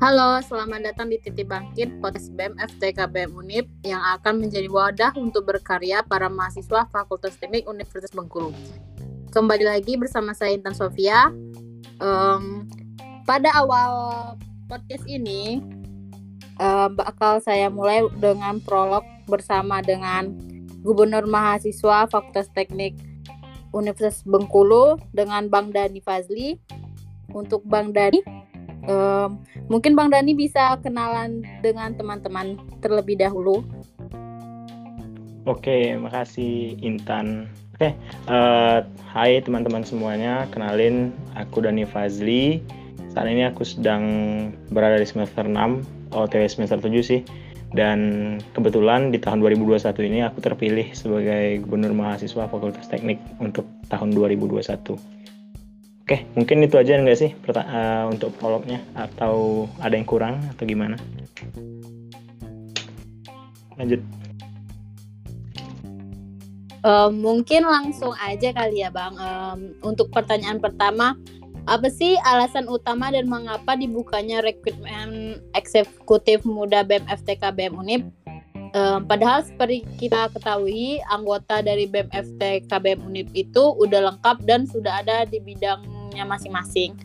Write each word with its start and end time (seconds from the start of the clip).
Halo, 0.00 0.40
selamat 0.40 0.80
datang 0.80 1.12
di 1.12 1.20
Titik 1.20 1.44
Bangkit, 1.44 2.00
podcast 2.00 2.32
BEM 2.32 2.56
FTK 2.56 3.04
Unip 3.36 3.68
yang 3.84 4.00
akan 4.16 4.40
menjadi 4.40 4.64
wadah 4.72 5.12
untuk 5.20 5.44
berkarya 5.44 6.00
para 6.00 6.24
mahasiswa 6.32 6.88
Fakultas 6.88 7.36
Teknik 7.36 7.68
Universitas 7.68 8.08
Bengkulu. 8.16 8.48
Kembali 9.28 9.68
lagi 9.68 10.00
bersama 10.00 10.32
saya 10.32 10.56
Intan 10.56 10.72
Sofia. 10.72 11.28
Um, 12.00 12.64
pada 13.28 13.52
awal 13.52 13.92
podcast 14.72 15.04
ini, 15.04 15.60
uh, 16.56 16.88
bakal 16.88 17.44
saya 17.44 17.68
mulai 17.68 18.00
dengan 18.24 18.56
prolog 18.64 19.04
bersama 19.28 19.84
dengan 19.84 20.32
Gubernur 20.80 21.28
Mahasiswa 21.28 22.08
Fakultas 22.08 22.48
Teknik 22.56 22.96
Universitas 23.76 24.24
Bengkulu 24.24 24.96
dengan 25.12 25.52
Bang 25.52 25.76
Dani 25.76 26.00
Fazli. 26.00 26.56
Untuk 27.36 27.62
Bang 27.68 27.92
Dani, 27.92 28.40
um, 28.88 29.40
Mungkin 29.70 29.94
Bang 29.94 30.10
Dani 30.10 30.34
bisa 30.34 30.74
kenalan 30.82 31.46
dengan 31.62 31.94
teman-teman 31.94 32.58
terlebih 32.82 33.22
dahulu. 33.22 33.62
Oke, 35.46 35.94
makasih 35.94 36.74
Intan. 36.82 37.46
Oke, 37.78 37.94
uh, 38.26 38.82
hai 39.14 39.38
teman-teman 39.40 39.86
semuanya. 39.86 40.50
Kenalin, 40.50 41.14
aku 41.38 41.62
Dani 41.62 41.86
Fazli. 41.86 42.58
Saat 43.14 43.30
ini 43.30 43.46
aku 43.46 43.62
sedang 43.62 44.02
berada 44.74 44.98
di 44.98 45.06
semester 45.06 45.46
6, 45.46 46.14
OTW 46.18 46.50
semester 46.50 46.82
7 46.82 46.98
sih. 47.00 47.22
Dan 47.70 47.98
kebetulan 48.58 49.14
di 49.14 49.22
tahun 49.22 49.38
2021 49.38 50.10
ini 50.10 50.26
aku 50.26 50.42
terpilih 50.42 50.90
sebagai 50.98 51.62
gubernur 51.62 51.94
mahasiswa 51.94 52.50
Fakultas 52.50 52.90
Teknik 52.90 53.22
untuk 53.38 53.70
tahun 53.86 54.10
2021. 54.18 55.19
Oke, 56.10 56.26
mungkin 56.34 56.66
itu 56.66 56.74
aja 56.74 56.98
enggak 56.98 57.22
sih 57.22 57.30
uh, 57.30 58.10
untuk 58.10 58.34
prolognya 58.34 58.82
atau 58.98 59.70
ada 59.78 59.94
yang 59.94 60.02
kurang 60.02 60.42
atau 60.50 60.66
gimana? 60.66 60.98
Lanjut. 63.78 64.02
Uh, 66.82 67.14
mungkin 67.14 67.62
langsung 67.62 68.10
aja 68.18 68.50
kali 68.50 68.82
ya 68.82 68.90
Bang. 68.90 69.14
Um, 69.22 69.78
untuk 69.86 70.10
pertanyaan 70.10 70.58
pertama, 70.58 71.14
apa 71.70 71.86
sih 71.86 72.18
alasan 72.26 72.66
utama 72.66 73.14
dan 73.14 73.30
mengapa 73.30 73.78
dibukanya 73.78 74.42
rekrutmen 74.42 75.38
eksekutif 75.54 76.42
muda 76.42 76.82
BEM 76.82 77.06
FTK 77.06 77.54
BEM 77.54 77.78
Unip? 77.78 78.02
Um, 78.74 79.06
padahal 79.06 79.46
seperti 79.46 79.86
kita 79.94 80.26
ketahui, 80.34 80.98
anggota 81.06 81.62
dari 81.62 81.86
BEM 81.86 82.10
FTK 82.10 82.66
BEM 82.66 82.98
Unip 83.06 83.30
itu 83.30 83.62
udah 83.78 84.10
lengkap 84.10 84.42
dan 84.42 84.66
sudah 84.66 85.06
ada 85.06 85.22
di 85.22 85.38
bidang 85.38 85.99
bidangnya 86.10 86.26
masing-masing. 86.26 86.98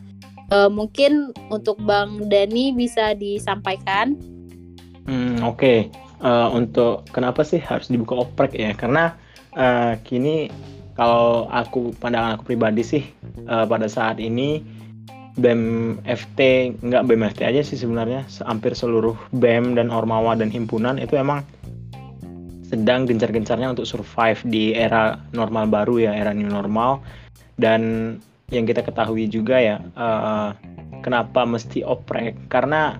Uh, 0.49 0.69
mungkin 0.69 1.29
untuk 1.53 1.77
Bang 1.85 2.25
Dani 2.25 2.73
bisa 2.73 3.13
disampaikan. 3.13 4.17
Hmm, 5.05 5.37
Oke, 5.45 5.53
okay. 5.53 5.79
eh, 6.25 6.49
untuk 6.49 7.05
kenapa 7.13 7.45
sih 7.45 7.61
harus 7.61 7.93
dibuka 7.93 8.25
oprek 8.25 8.57
ya? 8.57 8.73
Karena 8.73 9.13
uh, 9.53 9.93
kini 10.01 10.49
kalau 10.97 11.45
aku 11.53 11.93
pandangan 12.01 12.41
aku 12.41 12.49
pribadi 12.49 12.81
sih 12.81 13.03
uh, 13.45 13.69
pada 13.69 13.85
saat 13.85 14.17
ini 14.17 14.65
BEM 15.37 16.01
FT 16.01 16.39
nggak 16.81 17.05
BEM 17.05 17.21
FT 17.21 17.41
aja 17.45 17.61
sih 17.61 17.77
sebenarnya 17.77 18.25
hampir 18.49 18.73
seluruh 18.73 19.13
BEM 19.37 19.77
dan 19.77 19.93
Ormawa 19.93 20.33
dan 20.33 20.49
himpunan 20.49 20.97
itu 20.97 21.13
emang 21.13 21.45
sedang 22.65 23.05
gencar-gencarnya 23.05 23.69
untuk 23.69 23.85
survive 23.85 24.41
di 24.49 24.73
era 24.73 25.21
normal 25.37 25.69
baru 25.69 26.09
ya 26.09 26.11
era 26.17 26.33
new 26.33 26.49
normal 26.49 26.97
dan 27.61 28.17
yang 28.53 28.69
kita 28.69 28.85
ketahui 28.85 29.25
juga 29.25 29.57
ya 29.57 29.81
uh, 29.97 30.53
kenapa 31.05 31.45
mesti 31.45 31.85
oprek? 31.85 32.49
Karena 32.49 32.97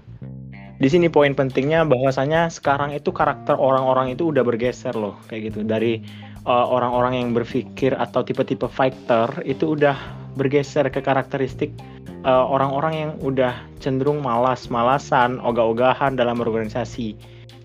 di 0.77 0.85
sini 0.91 1.09
poin 1.09 1.33
pentingnya 1.33 1.87
bahwasanya 1.89 2.53
sekarang 2.53 2.93
itu 2.93 3.09
karakter 3.09 3.57
orang-orang 3.57 4.13
itu 4.13 4.29
udah 4.29 4.45
bergeser 4.45 4.93
loh 4.93 5.17
kayak 5.31 5.49
gitu. 5.49 5.63
Dari 5.63 6.03
eh, 6.43 6.65
orang-orang 6.67 7.15
uh, 7.15 7.19
yang 7.23 7.29
berpikir 7.31 7.95
atau 7.95 8.21
tipe-tipe 8.21 8.67
fighter 8.67 9.31
itu 9.47 9.73
udah 9.73 9.95
bergeser 10.35 10.91
ke 10.91 10.99
karakteristik 10.99 11.71
uh, 12.27 12.43
orang-orang 12.43 12.93
yang 12.93 13.11
udah 13.23 13.55
cenderung 13.79 14.19
malas-malasan, 14.19 15.39
ogah-ogahan 15.39 16.19
dalam 16.19 16.43
organisasi 16.43 17.15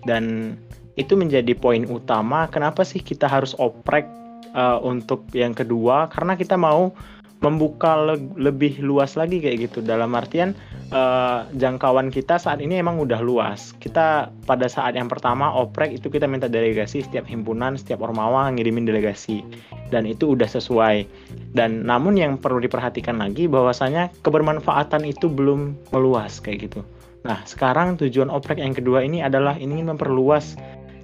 dan 0.07 0.55
itu 0.95 1.19
menjadi 1.19 1.51
poin 1.51 1.83
utama 1.87 2.47
kenapa 2.47 2.87
sih 2.87 3.03
kita 3.03 3.27
harus 3.27 3.51
oprek 3.59 4.07
uh, 4.55 4.79
untuk 4.79 5.27
yang 5.35 5.51
kedua? 5.51 6.07
Karena 6.07 6.39
kita 6.39 6.55
mau 6.55 6.95
membuka 7.41 7.97
le 7.97 8.21
lebih 8.37 8.79
luas 8.85 9.17
lagi 9.17 9.41
kayak 9.41 9.69
gitu. 9.69 9.81
Dalam 9.81 10.13
artian 10.13 10.53
uh, 10.93 11.49
jangkauan 11.57 12.13
kita 12.13 12.37
saat 12.37 12.61
ini 12.61 12.77
emang 12.77 13.01
udah 13.01 13.17
luas. 13.19 13.73
Kita 13.81 14.29
pada 14.45 14.69
saat 14.69 14.93
yang 14.93 15.09
pertama 15.09 15.49
oprek 15.49 15.97
itu 15.97 16.07
kita 16.13 16.29
minta 16.29 16.45
delegasi 16.45 17.01
setiap 17.01 17.25
himpunan 17.25 17.75
setiap 17.75 18.05
ormawa 18.05 18.53
ngirimin 18.53 18.85
delegasi. 18.85 19.41
Dan 19.89 20.05
itu 20.05 20.37
udah 20.37 20.47
sesuai. 20.47 21.09
Dan 21.57 21.89
namun 21.89 22.15
yang 22.15 22.37
perlu 22.37 22.61
diperhatikan 22.61 23.17
lagi 23.17 23.49
bahwasanya 23.49 24.13
kebermanfaatan 24.21 25.03
itu 25.03 25.25
belum 25.25 25.73
meluas 25.89 26.37
kayak 26.37 26.69
gitu. 26.69 26.85
Nah 27.25 27.41
sekarang 27.49 27.97
tujuan 27.97 28.29
oprek 28.29 28.61
yang 28.61 28.77
kedua 28.77 29.01
ini 29.01 29.25
adalah 29.25 29.57
ingin 29.57 29.89
memperluas 29.89 30.57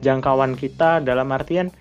jangkauan 0.05 0.53
kita 0.53 1.01
dalam 1.01 1.33
artian 1.33 1.73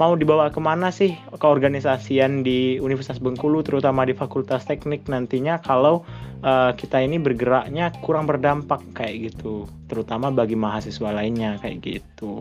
mau 0.00 0.16
dibawa 0.16 0.48
ke 0.48 0.56
mana 0.56 0.88
sih 0.88 1.12
keorganisasian 1.28 2.40
di 2.40 2.80
Universitas 2.80 3.20
Bengkulu 3.20 3.60
terutama 3.60 4.08
di 4.08 4.16
Fakultas 4.16 4.64
Teknik 4.64 5.04
nantinya 5.12 5.60
kalau 5.60 6.08
uh, 6.40 6.72
kita 6.72 7.04
ini 7.04 7.20
bergeraknya 7.20 7.92
kurang 8.00 8.24
berdampak 8.24 8.80
kayak 8.96 9.28
gitu. 9.28 9.68
Terutama 9.92 10.32
bagi 10.32 10.56
mahasiswa 10.56 11.12
lainnya 11.12 11.60
kayak 11.60 11.84
gitu. 11.84 12.40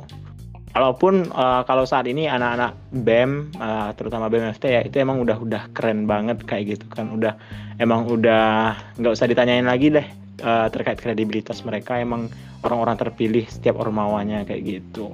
Walaupun 0.72 1.36
uh, 1.36 1.68
kalau 1.68 1.84
saat 1.84 2.08
ini 2.08 2.32
anak-anak 2.32 2.80
BEM 2.96 3.52
uh, 3.60 3.92
terutama 4.00 4.32
BMFT 4.32 4.64
ya 4.72 4.82
itu 4.88 4.96
emang 5.04 5.20
udah 5.20 5.36
udah 5.44 5.68
keren 5.76 6.08
banget 6.08 6.40
kayak 6.48 6.80
gitu 6.80 6.88
kan. 6.88 7.12
Udah 7.12 7.36
emang 7.76 8.08
udah 8.08 8.72
nggak 8.96 9.20
usah 9.20 9.28
ditanyain 9.28 9.68
lagi 9.68 9.92
deh 9.92 10.08
uh, 10.48 10.72
terkait 10.72 10.96
kredibilitas 10.96 11.68
mereka. 11.68 12.00
Emang 12.00 12.32
orang-orang 12.64 12.96
terpilih 12.96 13.44
setiap 13.52 13.84
ormawanya 13.84 14.48
kayak 14.48 14.80
gitu. 14.80 15.12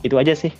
Itu 0.00 0.16
aja 0.16 0.32
sih 0.32 0.56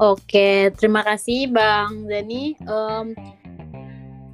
Oke, 0.00 0.72
terima 0.80 1.04
kasih 1.04 1.52
Bang 1.52 2.08
Zani. 2.08 2.56
Um, 2.64 3.12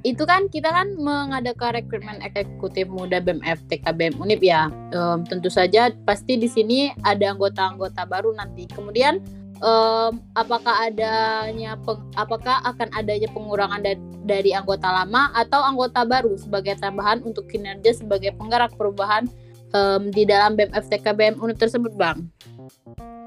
itu 0.07 0.23
kan 0.23 0.47
kita 0.47 0.71
kan 0.71 0.95
mengadakan 0.95 1.75
rekrutmen 1.75 2.23
eksekutif 2.23 2.87
muda 2.87 3.19
BMF 3.19 3.59
TKBM 3.67 4.15
Unip 4.15 4.39
ya. 4.39 4.71
Um, 4.95 5.27
tentu 5.27 5.51
saja 5.51 5.91
pasti 6.07 6.39
di 6.39 6.47
sini 6.47 6.95
ada 7.03 7.35
anggota-anggota 7.35 8.07
baru 8.07 8.31
nanti. 8.31 8.63
Kemudian 8.71 9.19
um, 9.59 10.23
apakah 10.39 10.87
adanya 10.87 11.75
peng, 11.83 11.99
apakah 12.15 12.63
akan 12.63 12.87
adanya 12.95 13.27
pengurangan 13.35 13.83
da 13.83 13.93
dari 14.23 14.55
anggota 14.55 14.87
lama 14.87 15.33
atau 15.35 15.59
anggota 15.63 16.07
baru 16.07 16.37
sebagai 16.39 16.79
tambahan 16.79 17.19
untuk 17.27 17.49
kinerja 17.51 17.99
sebagai 17.99 18.31
penggerak 18.39 18.71
perubahan 18.79 19.27
um, 19.75 20.07
di 20.13 20.23
dalam 20.23 20.55
BMF 20.55 20.87
TKBM 20.87 21.43
Unip 21.43 21.59
tersebut, 21.59 21.91
Bang? 21.99 22.31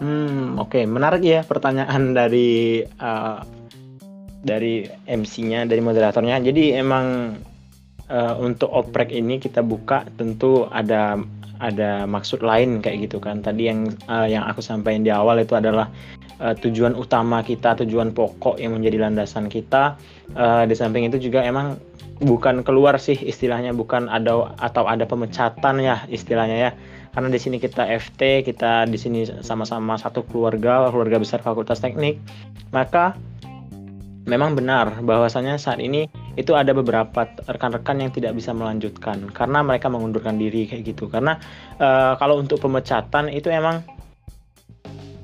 Hmm, 0.03 0.58
oke, 0.58 0.82
okay. 0.82 0.84
menarik 0.84 1.22
ya 1.22 1.47
pertanyaan 1.47 2.10
dari 2.10 2.82
uh, 2.82 3.38
dari 4.42 4.82
MC-nya, 5.06 5.64
dari 5.70 5.78
moderatornya. 5.78 6.42
Jadi 6.42 6.75
emang 6.75 7.38
uh, 8.10 8.34
untuk 8.42 8.69
oprek 8.75 9.14
ini 9.14 9.38
kita 9.38 9.62
buka 9.62 10.03
tentu 10.19 10.66
ada 10.66 11.22
ada 11.62 12.10
maksud 12.10 12.42
lain 12.42 12.82
kayak 12.82 13.06
gitu 13.06 13.22
kan. 13.22 13.38
Tadi 13.38 13.70
yang 13.70 13.94
uh, 14.10 14.26
yang 14.26 14.42
aku 14.50 14.58
sampaikan 14.58 15.06
di 15.06 15.14
awal 15.14 15.38
itu 15.38 15.54
adalah 15.54 15.86
uh, 16.42 16.54
tujuan 16.59 16.98
utama 16.98 17.47
kita, 17.47 17.78
tujuan 17.86 18.10
pokok 18.10 18.59
yang 18.59 18.74
menjadi 18.74 19.06
landasan 19.06 19.47
kita. 19.47 19.95
Uh, 20.34 20.66
di 20.66 20.74
samping 20.74 21.06
itu 21.06 21.30
juga 21.30 21.47
emang 21.47 21.78
bukan 22.18 22.66
keluar 22.66 22.98
sih 22.98 23.15
istilahnya, 23.15 23.71
bukan 23.71 24.10
ada 24.10 24.50
atau 24.59 24.91
ada 24.91 25.06
pemecatan 25.06 25.78
ya 25.78 26.03
istilahnya 26.10 26.59
ya 26.59 26.71
karena 27.12 27.28
di 27.28 27.41
sini 27.41 27.60
kita 27.60 27.84
FT, 27.84 28.48
kita 28.48 28.88
di 28.88 28.97
sini 28.97 29.28
sama-sama 29.44 30.00
satu 30.00 30.24
keluarga, 30.24 30.88
keluarga 30.88 31.20
besar 31.20 31.44
Fakultas 31.44 31.84
Teknik, 31.84 32.16
maka 32.72 33.12
memang 34.24 34.54
benar 34.56 35.03
bahwasanya 35.04 35.59
saat 35.60 35.82
ini 35.82 36.06
itu 36.41 36.56
ada 36.56 36.72
beberapa 36.72 37.28
rekan-rekan 37.44 38.00
yang 38.00 38.10
tidak 38.14 38.32
bisa 38.32 38.56
melanjutkan 38.56 39.28
karena 39.34 39.60
mereka 39.60 39.92
mengundurkan 39.92 40.41
diri 40.41 40.64
kayak 40.64 40.88
gitu. 40.88 41.12
Karena 41.12 41.36
e, 41.76 42.16
kalau 42.16 42.41
untuk 42.41 42.62
pemecatan 42.62 43.28
itu 43.28 43.53
emang 43.53 43.84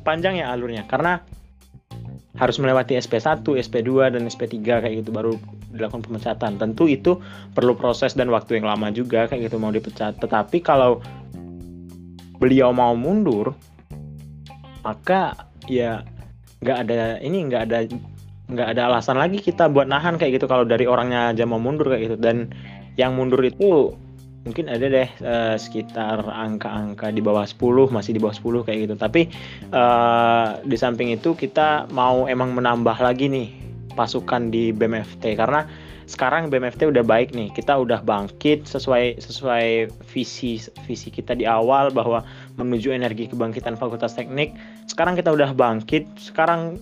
panjang 0.05 0.45
ya 0.45 0.53
alurnya 0.53 0.85
karena 0.85 1.25
harus 2.39 2.61
melewati 2.63 2.95
SP1, 3.01 3.43
SP2 3.43 4.15
dan 4.15 4.23
SP3 4.29 4.63
kayak 4.63 4.95
gitu 5.03 5.11
baru 5.11 5.35
dilakukan 5.75 6.07
pemecatan. 6.07 6.61
Tentu 6.61 6.87
itu 6.87 7.19
perlu 7.57 7.75
proses 7.75 8.15
dan 8.15 8.31
waktu 8.31 8.63
yang 8.63 8.69
lama 8.69 8.95
juga 8.95 9.27
kayak 9.27 9.51
gitu 9.51 9.57
mau 9.59 9.75
dipecat. 9.75 10.21
Tetapi 10.23 10.63
kalau 10.63 11.03
beliau 12.39 12.71
mau 12.71 12.95
mundur 12.95 13.55
maka 14.87 15.35
ya 15.67 16.07
nggak 16.63 16.79
ada 16.87 17.23
ini 17.23 17.47
nggak 17.47 17.63
ada 17.71 17.79
nggak 18.49 18.69
ada 18.75 18.83
alasan 18.89 19.21
lagi 19.21 19.45
kita 19.45 19.69
buat 19.69 19.85
nahan 19.85 20.17
kayak 20.17 20.41
gitu 20.41 20.47
kalau 20.49 20.65
dari 20.65 20.89
orangnya 20.89 21.37
aja 21.37 21.45
mau 21.45 21.61
mundur 21.61 21.93
kayak 21.93 22.03
gitu. 22.09 22.17
Dan 22.17 22.49
yang 22.97 23.15
mundur 23.15 23.45
itu 23.45 23.93
mungkin 24.49 24.73
ada 24.73 24.89
deh 24.89 25.09
uh, 25.21 25.55
sekitar 25.61 26.25
angka-angka 26.25 27.13
di 27.13 27.21
bawah 27.21 27.45
10 27.45 27.93
masih 27.93 28.17
di 28.17 28.21
bawah 28.25 28.33
10 28.33 28.67
kayak 28.67 28.79
gitu. 28.89 28.95
Tapi 28.97 29.29
uh, 29.77 30.57
di 30.65 30.77
samping 30.81 31.13
itu 31.13 31.37
kita 31.37 31.93
mau 31.93 32.25
emang 32.25 32.57
menambah 32.57 32.97
lagi 32.97 33.29
nih 33.29 33.49
pasukan 33.93 34.49
di 34.49 34.73
BMFT 34.73 35.37
karena 35.37 35.69
sekarang 36.09 36.49
BMFT 36.49 36.89
udah 36.89 37.05
baik 37.05 37.37
nih. 37.37 37.53
Kita 37.53 37.77
udah 37.77 38.01
bangkit 38.01 38.65
sesuai 38.65 39.21
sesuai 39.21 39.93
visi 40.09 40.57
visi 40.89 41.13
kita 41.13 41.37
di 41.37 41.45
awal 41.45 41.93
bahwa 41.93 42.25
menuju 42.57 42.97
energi 42.97 43.29
kebangkitan 43.29 43.77
Fakultas 43.77 44.17
Teknik. 44.17 44.57
Sekarang 44.89 45.13
kita 45.21 45.29
udah 45.29 45.53
bangkit. 45.53 46.09
Sekarang 46.17 46.81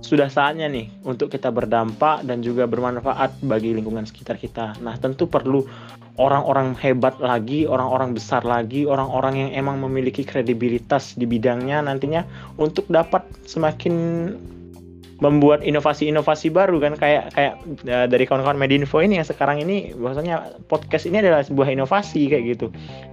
sudah 0.00 0.32
saatnya 0.32 0.68
nih 0.68 0.88
untuk 1.04 1.28
kita 1.28 1.52
berdampak 1.52 2.24
dan 2.24 2.40
juga 2.40 2.64
bermanfaat 2.64 3.44
bagi 3.44 3.76
lingkungan 3.76 4.08
sekitar 4.08 4.40
kita. 4.40 4.80
Nah, 4.80 4.96
tentu 4.96 5.28
perlu 5.28 5.64
orang-orang 6.16 6.72
hebat 6.80 7.20
lagi, 7.20 7.68
orang-orang 7.68 8.16
besar 8.16 8.44
lagi, 8.48 8.88
orang-orang 8.88 9.48
yang 9.48 9.50
emang 9.64 9.76
memiliki 9.80 10.22
kredibilitas 10.24 11.16
di 11.20 11.28
bidangnya 11.28 11.84
nantinya 11.84 12.24
untuk 12.56 12.88
dapat 12.88 13.24
semakin 13.44 13.94
membuat 15.24 15.64
inovasi-inovasi 15.64 16.52
baru 16.52 16.76
kan 16.84 17.00
kayak 17.00 17.32
kayak 17.32 17.56
uh, 17.88 18.04
dari 18.04 18.28
kawan-kawan 18.28 18.60
Medinfo 18.60 19.00
ini 19.00 19.16
yang 19.16 19.24
sekarang 19.24 19.64
ini 19.64 19.96
bahwasanya 19.96 20.60
podcast 20.68 21.08
ini 21.08 21.24
adalah 21.24 21.40
sebuah 21.40 21.72
inovasi 21.72 22.28
kayak 22.28 22.44
gitu. 22.52 22.66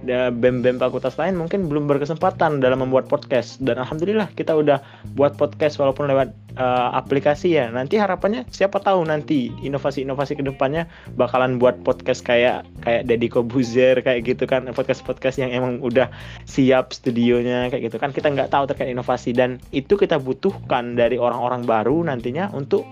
BEM-BEM 0.04 0.76
fakultas 0.76 1.16
lain 1.16 1.40
mungkin 1.40 1.72
belum 1.72 1.88
berkesempatan 1.88 2.60
dalam 2.60 2.84
membuat 2.84 3.08
podcast 3.08 3.56
dan 3.64 3.80
alhamdulillah 3.80 4.28
kita 4.36 4.52
udah 4.52 4.84
buat 5.16 5.40
podcast 5.40 5.80
walaupun 5.80 6.12
lewat 6.12 6.36
uh, 6.56 6.90
aplikasi 6.96 7.60
ya. 7.60 7.68
Nanti 7.68 8.00
harapannya 8.00 8.48
siapa 8.48 8.80
tahu 8.80 9.04
nanti 9.04 9.52
inovasi-inovasi 9.60 10.40
ke 10.40 10.42
depannya 10.42 10.88
bakalan 11.20 11.60
buat 11.60 11.84
podcast 11.84 12.24
kayak 12.24 12.64
kayak 12.82 13.04
Deddy 13.04 13.28
Kobuzer 13.28 14.00
kayak 14.00 14.24
gitu 14.24 14.48
kan. 14.48 14.64
Podcast-podcast 14.72 15.38
yang 15.44 15.52
emang 15.52 15.84
udah 15.84 16.08
siap 16.48 16.96
studionya 16.96 17.68
kayak 17.68 17.92
gitu 17.92 17.96
kan. 18.00 18.16
Kita 18.16 18.32
nggak 18.32 18.48
tahu 18.48 18.64
terkait 18.64 18.88
inovasi. 18.88 19.36
Dan 19.36 19.60
itu 19.76 20.00
kita 20.00 20.16
butuhkan 20.16 20.96
dari 20.96 21.20
orang-orang 21.20 21.68
baru 21.68 21.82
baru 21.82 22.06
nantinya 22.06 22.54
untuk 22.54 22.86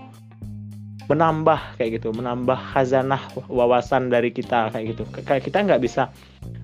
menambah 1.11 1.75
kayak 1.75 1.99
gitu, 1.99 2.15
menambah 2.15 2.55
khazanah 2.71 3.19
wawasan 3.51 4.07
dari 4.07 4.31
kita 4.31 4.71
kayak 4.71 4.95
gitu. 4.95 5.03
Kita 5.11 5.57
nggak 5.67 5.83
bisa 5.83 6.07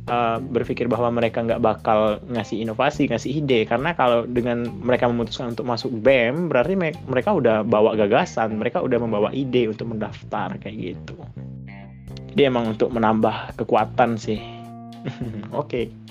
uh, 0.08 0.40
berpikir 0.40 0.88
bahwa 0.88 1.12
mereka 1.12 1.44
nggak 1.44 1.60
bakal 1.60 2.24
ngasih 2.32 2.64
inovasi, 2.64 3.12
ngasih 3.12 3.44
ide, 3.44 3.68
karena 3.68 3.92
kalau 3.92 4.24
dengan 4.24 4.64
mereka 4.80 5.12
memutuskan 5.12 5.52
untuk 5.52 5.68
masuk 5.68 5.92
BEM, 6.00 6.48
berarti 6.48 6.80
mereka 6.80 7.36
udah 7.36 7.68
bawa 7.68 8.00
gagasan, 8.00 8.56
mereka 8.56 8.80
udah 8.80 8.96
membawa 8.96 9.36
ide 9.36 9.68
untuk 9.68 9.92
mendaftar 9.92 10.56
kayak 10.64 10.96
gitu. 10.96 11.20
Jadi 12.32 12.42
emang 12.48 12.72
untuk 12.72 12.96
menambah 12.96 13.60
kekuatan 13.60 14.16
sih. 14.16 14.40
Oke. 15.52 15.52
okay. 15.52 16.06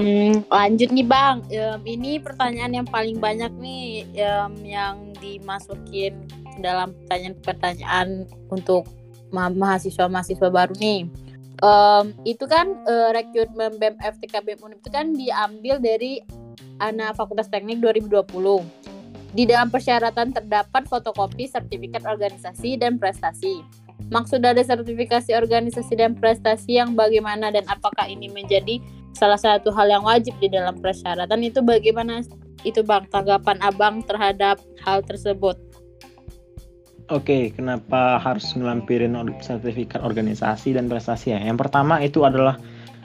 Hmm, 0.00 0.48
lanjut 0.48 0.88
nih 0.96 1.04
bang, 1.04 1.44
um, 1.44 1.80
ini 1.84 2.16
pertanyaan 2.16 2.72
yang 2.72 2.88
paling 2.88 3.20
banyak 3.20 3.52
nih 3.60 4.08
um, 4.24 4.56
yang 4.64 5.12
dimasukin 5.20 6.16
dalam 6.64 6.96
pertanyaan-pertanyaan 7.04 8.24
untuk 8.48 8.88
mahasiswa-mahasiswa 9.36 10.48
baru 10.48 10.72
nih. 10.80 11.04
Um, 11.60 12.16
itu 12.24 12.48
kan 12.48 12.80
uh, 12.88 13.12
rekrutmen 13.12 13.76
BEM 13.76 14.00
FTK 14.00 14.40
UNIP 14.40 14.80
itu 14.80 14.88
kan 14.88 15.12
diambil 15.12 15.76
dari 15.76 16.24
anak 16.80 17.20
Fakultas 17.20 17.52
Teknik 17.52 17.84
2020. 17.84 18.24
Di 19.36 19.44
dalam 19.44 19.68
persyaratan 19.68 20.32
terdapat 20.32 20.88
fotokopi 20.88 21.44
sertifikat 21.44 22.08
organisasi 22.08 22.80
dan 22.80 22.96
prestasi. 22.96 23.60
Maksud 24.08 24.40
dari 24.40 24.64
sertifikasi 24.64 25.36
organisasi 25.36 25.92
dan 25.92 26.16
prestasi 26.16 26.80
yang 26.80 26.96
bagaimana 26.96 27.52
dan 27.52 27.68
apakah 27.68 28.08
ini 28.08 28.32
menjadi 28.32 28.80
salah 29.14 29.38
satu 29.38 29.74
hal 29.74 29.90
yang 29.90 30.04
wajib 30.06 30.34
di 30.38 30.48
dalam 30.50 30.78
persyaratan 30.78 31.40
itu 31.42 31.60
bagaimana 31.60 32.22
itu 32.62 32.84
bang 32.84 33.08
tanggapan 33.08 33.56
abang 33.64 34.04
terhadap 34.04 34.60
hal 34.84 35.00
tersebut 35.04 35.56
Oke, 37.10 37.50
kenapa 37.50 38.22
harus 38.22 38.54
melampirin 38.54 39.18
sertifikat 39.42 39.98
organisasi 39.98 40.78
dan 40.78 40.86
prestasi 40.86 41.34
ya? 41.34 41.42
Yang 41.42 41.66
pertama 41.66 41.98
itu 41.98 42.22
adalah 42.22 42.54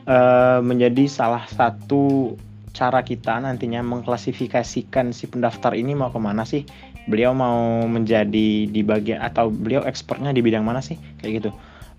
uh, 0.05 0.61
menjadi 0.61 1.09
salah 1.09 1.41
satu 1.49 2.37
cara 2.69 3.01
kita 3.01 3.41
nantinya 3.41 3.81
mengklasifikasikan 3.81 5.09
si 5.09 5.25
pendaftar 5.25 5.73
ini 5.73 5.97
mau 5.97 6.13
ke 6.13 6.21
mana 6.21 6.45
sih? 6.45 6.69
Beliau 7.09 7.33
mau 7.33 7.89
menjadi 7.89 8.69
di 8.69 8.81
bagian 8.85 9.25
atau 9.25 9.49
beliau 9.49 9.81
expertnya 9.89 10.29
di 10.29 10.45
bidang 10.45 10.61
mana 10.61 10.85
sih? 10.85 11.01
Kayak 11.17 11.41
gitu 11.41 11.49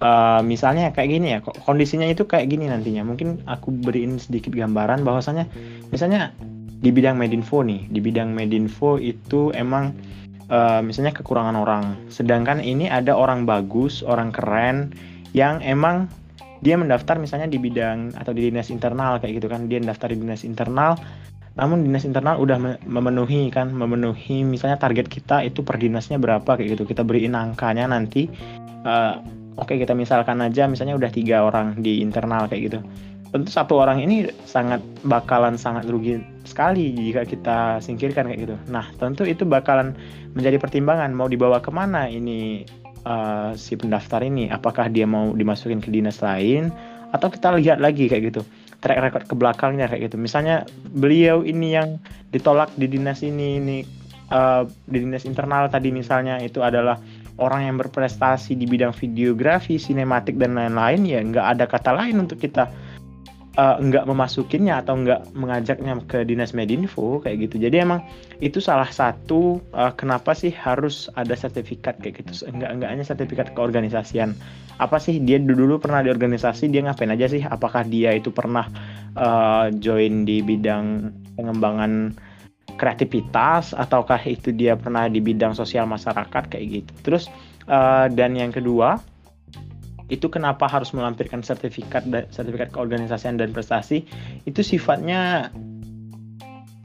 uh, 0.00 0.40
misalnya 0.44 0.92
kayak 0.92 1.08
gini 1.08 1.26
ya 1.36 1.38
kondisinya 1.42 2.06
itu 2.08 2.26
kayak 2.28 2.50
gini 2.50 2.68
nantinya. 2.68 3.06
Mungkin 3.06 3.46
aku 3.48 3.72
beriin 3.72 4.20
sedikit 4.20 4.52
gambaran 4.52 5.04
bahwasanya 5.06 5.48
misalnya 5.92 6.32
di 6.76 6.92
bidang 6.92 7.16
medinfo 7.16 7.64
nih 7.64 7.88
di 7.88 8.00
bidang 8.04 8.36
medinfo 8.36 9.00
itu 9.00 9.48
emang 9.56 9.96
uh, 10.52 10.80
misalnya 10.84 11.14
kekurangan 11.16 11.56
orang. 11.56 11.84
Sedangkan 12.12 12.60
ini 12.60 12.90
ada 12.90 13.16
orang 13.16 13.48
bagus 13.48 14.04
orang 14.04 14.32
keren 14.32 14.92
yang 15.32 15.60
emang 15.64 16.08
dia 16.64 16.74
mendaftar 16.80 17.20
misalnya 17.20 17.52
di 17.52 17.60
bidang 17.60 18.16
atau 18.16 18.32
di 18.32 18.48
dinas 18.48 18.72
internal 18.72 19.20
kayak 19.20 19.40
gitu 19.40 19.48
kan. 19.48 19.68
Dia 19.68 19.80
mendaftar 19.80 20.12
di 20.12 20.18
dinas 20.20 20.44
internal 20.44 20.98
namun 21.56 21.88
dinas 21.88 22.04
internal 22.04 22.36
udah 22.36 22.84
memenuhi 22.84 23.48
kan 23.48 23.72
memenuhi 23.72 24.44
misalnya 24.44 24.76
target 24.76 25.08
kita 25.08 25.40
itu 25.40 25.64
per 25.64 25.80
dinasnya 25.80 26.20
berapa 26.20 26.44
kayak 26.44 26.76
gitu. 26.76 26.84
Kita 26.84 27.00
beriin 27.00 27.32
angkanya 27.32 27.88
nanti 27.88 28.28
uh, 28.84 29.24
oke 29.56 29.74
kita 29.76 29.92
misalkan 29.92 30.40
aja 30.44 30.68
misalnya 30.68 30.96
udah 30.96 31.10
tiga 31.12 31.44
orang 31.44 31.80
di 31.80 32.00
internal 32.00 32.48
kayak 32.48 32.62
gitu. 32.72 32.80
Tentu 33.26 33.50
satu 33.50 33.82
orang 33.82 34.00
ini 34.00 34.30
sangat 34.46 34.80
bakalan 35.02 35.58
sangat 35.58 35.84
rugi 35.90 36.22
sekali 36.46 36.94
jika 36.94 37.26
kita 37.26 37.82
singkirkan 37.82 38.30
kayak 38.30 38.48
gitu. 38.48 38.56
Nah 38.70 38.86
tentu 38.96 39.26
itu 39.26 39.42
bakalan 39.42 39.92
menjadi 40.32 40.56
pertimbangan 40.62 41.10
mau 41.12 41.26
dibawa 41.26 41.58
ke 41.58 41.68
mana 41.74 42.06
ini 42.06 42.64
uh, 43.04 43.52
si 43.58 43.74
pendaftar 43.74 44.22
ini? 44.22 44.48
Apakah 44.48 44.88
dia 44.88 45.04
mau 45.04 45.34
dimasukin 45.34 45.82
ke 45.82 45.90
dinas 45.90 46.22
lain? 46.22 46.70
Atau 47.10 47.28
kita 47.32 47.52
lihat 47.58 47.82
lagi 47.82 48.06
kayak 48.06 48.30
gitu 48.32 48.42
track 48.80 49.02
record 49.02 49.24
ke 49.26 49.34
belakangnya 49.34 49.86
kayak 49.90 50.12
gitu. 50.12 50.16
Misalnya 50.20 50.62
beliau 50.94 51.42
ini 51.42 51.74
yang 51.74 51.98
ditolak 52.30 52.70
di 52.76 52.86
dinas 52.86 53.24
ini 53.24 53.58
ini 53.58 53.78
uh, 54.30 54.62
di 54.86 54.98
dinas 55.02 55.24
internal 55.26 55.66
tadi 55.66 55.90
misalnya 55.90 56.38
itu 56.42 56.62
adalah 56.62 57.00
orang 57.36 57.68
yang 57.68 57.76
berprestasi 57.76 58.56
di 58.56 58.64
bidang 58.64 58.96
videografi, 58.96 59.76
sinematik 59.76 60.40
dan 60.40 60.56
lain-lain 60.56 61.04
ya 61.04 61.20
nggak 61.20 61.46
ada 61.56 61.64
kata 61.68 61.92
lain 61.92 62.24
untuk 62.24 62.40
kita 62.40 62.72
uh, 63.56 63.76
nggak 63.80 64.04
memasukinnya 64.06 64.84
atau 64.84 65.00
nggak 65.00 65.32
mengajaknya 65.32 65.98
ke 66.06 66.22
dinas 66.24 66.52
medinfo 66.52 67.20
kayak 67.24 67.48
gitu. 67.48 67.60
Jadi 67.60 67.76
emang 67.82 68.00
itu 68.38 68.60
salah 68.60 68.88
satu 68.88 69.58
uh, 69.72 69.92
kenapa 69.96 70.36
sih 70.36 70.52
harus 70.52 71.08
ada 71.16 71.32
sertifikat 71.36 71.98
kayak 72.00 72.22
gitu. 72.24 72.46
Enggak 72.48 72.70
enggak 72.76 72.90
hanya 72.92 73.04
sertifikat 73.04 73.46
keorganisasian. 73.56 74.36
Apa 74.76 75.00
sih 75.00 75.16
dia 75.24 75.40
dulu, 75.40 75.64
dulu 75.64 75.74
pernah 75.88 76.04
di 76.04 76.12
organisasi 76.12 76.68
dia 76.68 76.84
ngapain 76.84 77.08
aja 77.08 77.26
sih? 77.32 77.40
Apakah 77.44 77.88
dia 77.88 78.12
itu 78.12 78.28
pernah 78.28 78.68
uh, 79.16 79.72
join 79.80 80.28
di 80.28 80.44
bidang 80.44 81.12
pengembangan 81.36 82.12
kreativitas 82.76 83.72
ataukah 83.72 84.20
itu 84.28 84.52
dia 84.52 84.76
pernah 84.76 85.08
di 85.08 85.18
bidang 85.20 85.56
sosial 85.56 85.88
masyarakat 85.88 86.52
kayak 86.52 86.66
gitu. 86.84 86.92
Terus 87.02 87.32
uh, 87.66 88.06
dan 88.12 88.36
yang 88.36 88.52
kedua 88.52 89.00
itu 90.06 90.30
kenapa 90.30 90.70
harus 90.70 90.94
melampirkan 90.94 91.42
sertifikat 91.42 92.06
sertifikat 92.30 92.70
keorganisasian 92.70 93.42
dan 93.42 93.50
prestasi 93.50 94.06
itu 94.46 94.62
sifatnya 94.62 95.50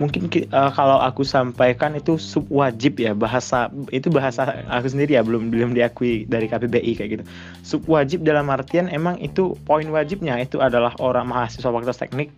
mungkin 0.01 0.25
uh, 0.50 0.74
kalau 0.74 0.98
aku 0.98 1.21
sampaikan 1.21 1.93
itu 1.93 2.17
sub 2.17 2.50
wajib 2.50 2.98
ya 2.98 3.13
bahasa 3.13 3.69
itu 3.93 4.10
bahasa 4.10 4.65
aku 4.65 4.89
sendiri 4.89 5.13
ya 5.13 5.21
belum 5.21 5.53
belum 5.53 5.77
diakui 5.77 6.25
dari 6.25 6.50
KPBI 6.50 6.98
kayak 6.98 7.10
gitu 7.13 7.24
sub 7.62 7.86
wajib 7.86 8.25
dalam 8.25 8.50
artian 8.50 8.89
emang 8.89 9.21
itu 9.21 9.53
poin 9.69 9.86
wajibnya 9.93 10.41
itu 10.41 10.57
adalah 10.57 10.98
orang 10.98 11.29
mahasiswa 11.29 11.69
fakultas 11.69 12.01
teknik 12.01 12.33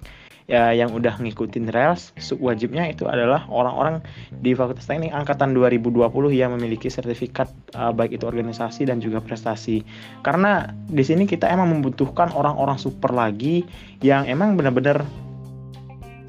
ya 0.47 0.75
yang 0.75 0.91
udah 0.91 1.19
ngikutin 1.19 1.71
rails 1.71 2.12
wajibnya 2.35 2.91
itu 2.91 3.07
adalah 3.07 3.47
orang-orang 3.47 4.03
di 4.43 4.51
Fakultas 4.51 4.88
Teknik 4.88 5.15
angkatan 5.15 5.55
2020 5.55 6.12
yang 6.35 6.51
memiliki 6.55 6.91
sertifikat 6.91 7.47
uh, 7.75 7.95
baik 7.95 8.19
itu 8.19 8.27
organisasi 8.27 8.88
dan 8.88 9.00
juga 9.00 9.23
prestasi. 9.23 9.83
Karena 10.21 10.67
di 10.88 11.03
sini 11.05 11.23
kita 11.23 11.47
emang 11.47 11.71
membutuhkan 11.79 12.35
orang-orang 12.35 12.75
super 12.75 13.15
lagi 13.15 13.63
yang 14.03 14.27
emang 14.27 14.59
benar-benar 14.59 15.07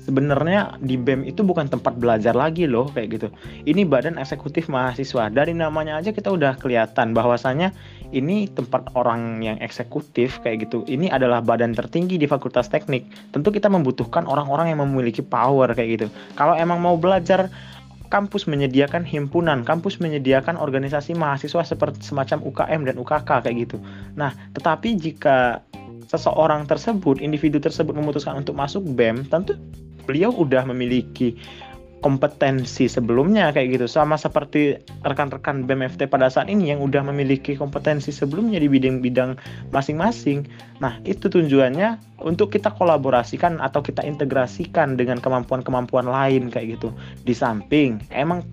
sebenarnya 0.05 0.77
di 0.85 1.01
BEM 1.01 1.25
itu 1.25 1.41
bukan 1.41 1.67
tempat 1.73 1.97
belajar 1.97 2.37
lagi 2.37 2.69
loh 2.69 2.93
kayak 2.93 3.09
gitu. 3.17 3.29
Ini 3.65 3.89
badan 3.89 4.21
eksekutif 4.21 4.69
mahasiswa. 4.69 5.33
Dari 5.33 5.57
namanya 5.57 5.97
aja 5.97 6.13
kita 6.13 6.29
udah 6.29 6.61
kelihatan 6.61 7.17
bahwasanya 7.17 7.73
ini 8.13 8.47
tempat 8.53 8.93
orang 8.93 9.41
yang 9.41 9.57
eksekutif 9.65 10.39
kayak 10.45 10.69
gitu. 10.69 10.85
Ini 10.85 11.09
adalah 11.09 11.41
badan 11.41 11.73
tertinggi 11.73 12.21
di 12.21 12.29
Fakultas 12.29 12.69
Teknik. 12.69 13.09
Tentu 13.33 13.49
kita 13.49 13.73
membutuhkan 13.73 14.29
orang-orang 14.29 14.71
yang 14.71 14.85
memiliki 14.85 15.25
power 15.25 15.73
kayak 15.73 15.89
gitu. 15.99 16.07
Kalau 16.37 16.53
emang 16.55 16.85
mau 16.85 17.01
belajar 17.01 17.49
kampus 18.13 18.47
menyediakan 18.47 19.03
himpunan, 19.03 19.67
kampus 19.67 19.99
menyediakan 19.99 20.61
organisasi 20.61 21.17
mahasiswa 21.19 21.65
seperti 21.67 22.05
semacam 22.05 22.45
UKM 22.47 22.81
dan 22.87 22.95
UKK 23.01 23.31
kayak 23.43 23.57
gitu. 23.67 23.77
Nah, 24.15 24.31
tetapi 24.55 24.95
jika 24.95 25.65
seseorang 26.07 26.69
tersebut, 26.69 27.19
individu 27.19 27.59
tersebut 27.59 27.97
memutuskan 27.97 28.39
untuk 28.39 28.55
masuk 28.55 28.85
BEM, 28.95 29.27
tentu 29.27 29.59
beliau 30.05 30.33
udah 30.33 30.65
memiliki 30.69 31.37
kompetensi 32.05 32.85
sebelumnya 32.85 33.49
kayak 33.49 33.81
gitu 33.81 33.89
sama 33.89 34.21
seperti 34.21 34.77
rekan-rekan 35.09 35.65
BMFT 35.65 36.05
pada 36.13 36.29
saat 36.29 36.53
ini 36.53 36.69
yang 36.69 36.85
udah 36.85 37.01
memiliki 37.01 37.57
kompetensi 37.57 38.13
sebelumnya 38.13 38.61
di 38.61 38.69
bidang-bidang 38.69 39.41
masing-masing. 39.73 40.45
Nah, 40.85 41.01
itu 41.09 41.33
tujuannya 41.33 42.21
untuk 42.21 42.53
kita 42.53 42.77
kolaborasikan 42.77 43.57
atau 43.57 43.81
kita 43.81 44.05
integrasikan 44.05 45.01
dengan 45.01 45.17
kemampuan-kemampuan 45.17 46.05
lain 46.05 46.53
kayak 46.53 46.77
gitu. 46.77 46.93
Di 47.25 47.33
samping 47.33 48.05
emang 48.13 48.45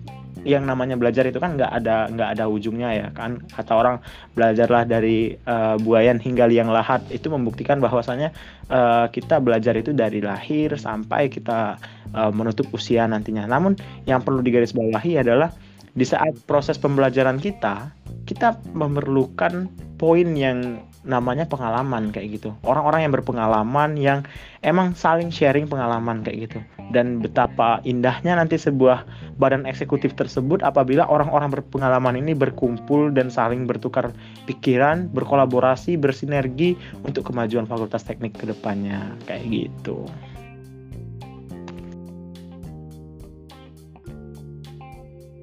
yang 0.42 0.66
namanya 0.66 0.98
belajar 0.98 1.22
itu 1.26 1.38
kan 1.38 1.54
nggak 1.54 1.70
ada 1.70 2.10
nggak 2.10 2.28
ada 2.38 2.44
ujungnya 2.50 2.90
ya 2.94 3.08
kan? 3.14 3.38
Kata 3.50 3.72
orang 3.74 3.96
belajarlah 4.34 4.84
dari 4.86 5.38
uh, 5.46 5.78
buayan 5.78 6.18
hingga 6.18 6.50
liang 6.50 6.70
lahat. 6.70 7.02
Itu 7.10 7.30
membuktikan 7.30 7.78
bahwasanya 7.78 8.34
uh, 8.70 9.06
kita 9.10 9.38
belajar 9.38 9.78
itu 9.78 9.94
dari 9.94 10.18
lahir 10.18 10.74
sampai 10.74 11.30
kita 11.30 11.78
uh, 12.14 12.32
menutup 12.34 12.66
usia 12.74 13.06
nantinya. 13.06 13.46
Namun 13.46 13.78
yang 14.06 14.22
perlu 14.22 14.42
digarisbawahi 14.42 15.22
adalah 15.22 15.54
di 15.92 16.08
saat 16.08 16.34
proses 16.48 16.80
pembelajaran 16.80 17.36
kita 17.36 17.92
kita 18.24 18.56
memerlukan 18.72 19.68
poin 20.00 20.28
yang 20.32 20.80
namanya 21.02 21.50
pengalaman 21.50 22.14
kayak 22.14 22.38
gitu. 22.38 22.54
Orang-orang 22.62 23.06
yang 23.06 23.12
berpengalaman 23.12 23.90
yang 23.98 24.18
emang 24.62 24.94
saling 24.94 25.34
sharing 25.34 25.66
pengalaman 25.66 26.22
kayak 26.22 26.50
gitu 26.50 26.58
dan 26.92 27.18
betapa 27.18 27.80
indahnya 27.82 28.36
nanti 28.36 28.60
sebuah 28.60 29.02
badan 29.40 29.64
eksekutif 29.64 30.12
tersebut 30.14 30.60
apabila 30.60 31.08
orang-orang 31.08 31.48
berpengalaman 31.48 32.20
ini 32.20 32.36
berkumpul 32.36 33.10
dan 33.10 33.32
saling 33.32 33.64
bertukar 33.64 34.12
pikiran 34.44 35.08
berkolaborasi 35.10 35.96
bersinergi 35.96 36.76
untuk 37.02 37.32
kemajuan 37.32 37.64
fakultas 37.64 38.04
teknik 38.04 38.36
ke 38.36 38.46
depannya 38.46 39.16
kayak 39.24 39.48
gitu. 39.48 40.04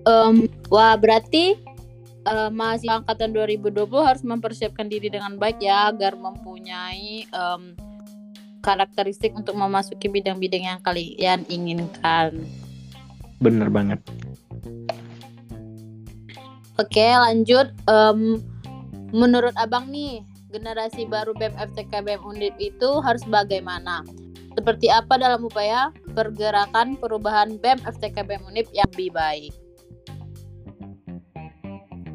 Um, 0.07 0.49
wah 0.73 0.97
berarti 0.97 1.59
uh, 2.25 2.49
mahasiswa 2.49 3.03
angkatan 3.03 3.35
2020 3.35 3.85
harus 4.01 4.23
mempersiapkan 4.25 4.89
diri 4.89 5.11
dengan 5.11 5.37
baik 5.37 5.61
ya 5.61 5.91
agar 5.91 6.17
mempunyai 6.17 7.29
um, 7.29 7.77
karakteristik 8.59 9.35
untuk 9.35 9.55
memasuki 9.55 10.07
bidang-bidang 10.11 10.63
yang 10.63 10.79
kalian 10.83 11.43
inginkan. 11.47 12.45
Bener 13.39 13.71
banget. 13.71 13.99
Oke, 16.79 17.03
lanjut. 17.03 17.75
Um, 17.91 18.39
menurut 19.11 19.51
abang 19.59 19.91
nih, 19.91 20.23
generasi 20.47 21.03
baru 21.07 21.35
BEM 21.35 21.55
FTK 21.55 22.03
BEM 22.03 22.21
Undip 22.23 22.55
itu 22.55 22.89
harus 23.03 23.23
bagaimana? 23.27 24.03
Seperti 24.55 24.87
apa 24.91 25.19
dalam 25.19 25.43
upaya 25.43 25.91
pergerakan 26.15 26.95
perubahan 26.95 27.59
BEM 27.59 27.83
FTK 27.83 28.23
BEM 28.23 28.43
Undip 28.47 28.67
yang 28.71 28.87
lebih 28.95 29.11
baik? 29.11 29.53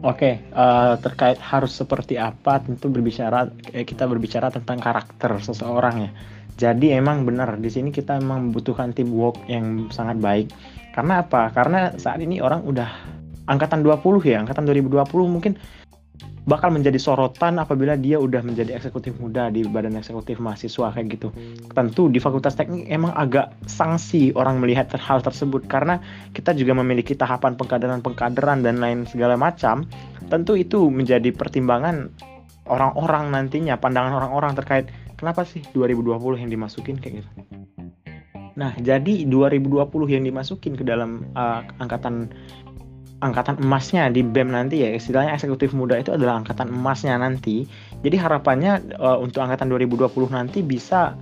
Oke, 0.05 0.37
okay, 0.37 0.53
uh, 0.53 0.93
eh, 0.93 0.95
terkait 1.01 1.41
harus 1.41 1.73
seperti 1.73 2.21
apa, 2.21 2.61
tentu 2.61 2.93
berbicara 2.93 3.49
eh, 3.73 3.89
kita 3.89 4.05
berbicara 4.05 4.53
tentang 4.53 4.77
karakter 4.77 5.41
seseorang 5.41 5.97
ya. 6.05 6.11
Jadi 6.61 6.93
emang 6.93 7.25
benar 7.25 7.57
di 7.57 7.73
sini 7.73 7.89
kita 7.89 8.21
emang 8.21 8.53
membutuhkan 8.53 8.93
teamwork 8.93 9.41
yang 9.49 9.89
sangat 9.89 10.21
baik. 10.21 10.53
Karena 10.93 11.25
apa? 11.25 11.49
Karena 11.57 11.97
saat 11.97 12.21
ini 12.21 12.37
orang 12.45 12.69
udah 12.69 12.85
angkatan 13.49 13.81
20 13.81 14.29
ya, 14.29 14.45
angkatan 14.45 14.69
2020 14.69 15.09
mungkin 15.25 15.57
bakal 16.45 16.77
menjadi 16.77 17.01
sorotan 17.01 17.57
apabila 17.57 17.97
dia 17.97 18.21
udah 18.21 18.45
menjadi 18.45 18.77
eksekutif 18.77 19.17
muda 19.17 19.49
di 19.49 19.65
badan 19.65 19.97
eksekutif 19.97 20.37
mahasiswa 20.37 20.93
kayak 20.93 21.17
gitu. 21.17 21.29
Tentu 21.73 22.13
di 22.13 22.21
Fakultas 22.21 22.53
Teknik 22.57 22.85
emang 22.93 23.17
agak 23.17 23.57
sanksi 23.65 24.37
orang 24.37 24.61
melihat 24.61 24.93
hal 24.93 25.25
tersebut 25.25 25.65
karena 25.65 26.05
kita 26.37 26.53
juga 26.53 26.77
memiliki 26.77 27.17
tahapan 27.17 27.57
pengkaderan-pengkaderan 27.57 28.61
dan 28.61 28.77
lain 28.77 29.09
segala 29.09 29.41
macam. 29.41 29.89
Tentu 30.29 30.57
itu 30.61 30.93
menjadi 30.93 31.33
pertimbangan 31.33 32.13
orang-orang 32.69 33.33
nantinya, 33.33 33.81
pandangan 33.81 34.21
orang-orang 34.21 34.53
terkait 34.57 34.87
kenapa 35.17 35.49
sih 35.49 35.65
2020 35.73 36.45
yang 36.45 36.51
dimasukin 36.53 37.01
kayak 37.01 37.25
gitu. 37.25 37.31
Nah, 38.55 38.71
jadi 38.79 39.27
2020 39.27 40.15
yang 40.15 40.23
dimasukin 40.23 40.79
ke 40.79 40.87
dalam 40.87 41.27
uh, 41.35 41.67
angkatan 41.83 42.31
angkatan 43.25 43.57
emasnya 43.65 44.13
di 44.13 44.21
BEM 44.21 44.53
nanti 44.53 44.85
ya. 44.85 44.93
Istilahnya 44.93 45.33
eksekutif 45.33 45.73
muda 45.73 45.97
itu 45.97 46.13
adalah 46.13 46.45
angkatan 46.45 46.69
emasnya 46.69 47.17
nanti. 47.17 47.65
Jadi 48.05 48.17
harapannya 48.21 49.01
uh, 49.01 49.17
untuk 49.17 49.41
angkatan 49.41 49.73
2020 49.73 50.13
nanti 50.29 50.61
bisa 50.61 51.17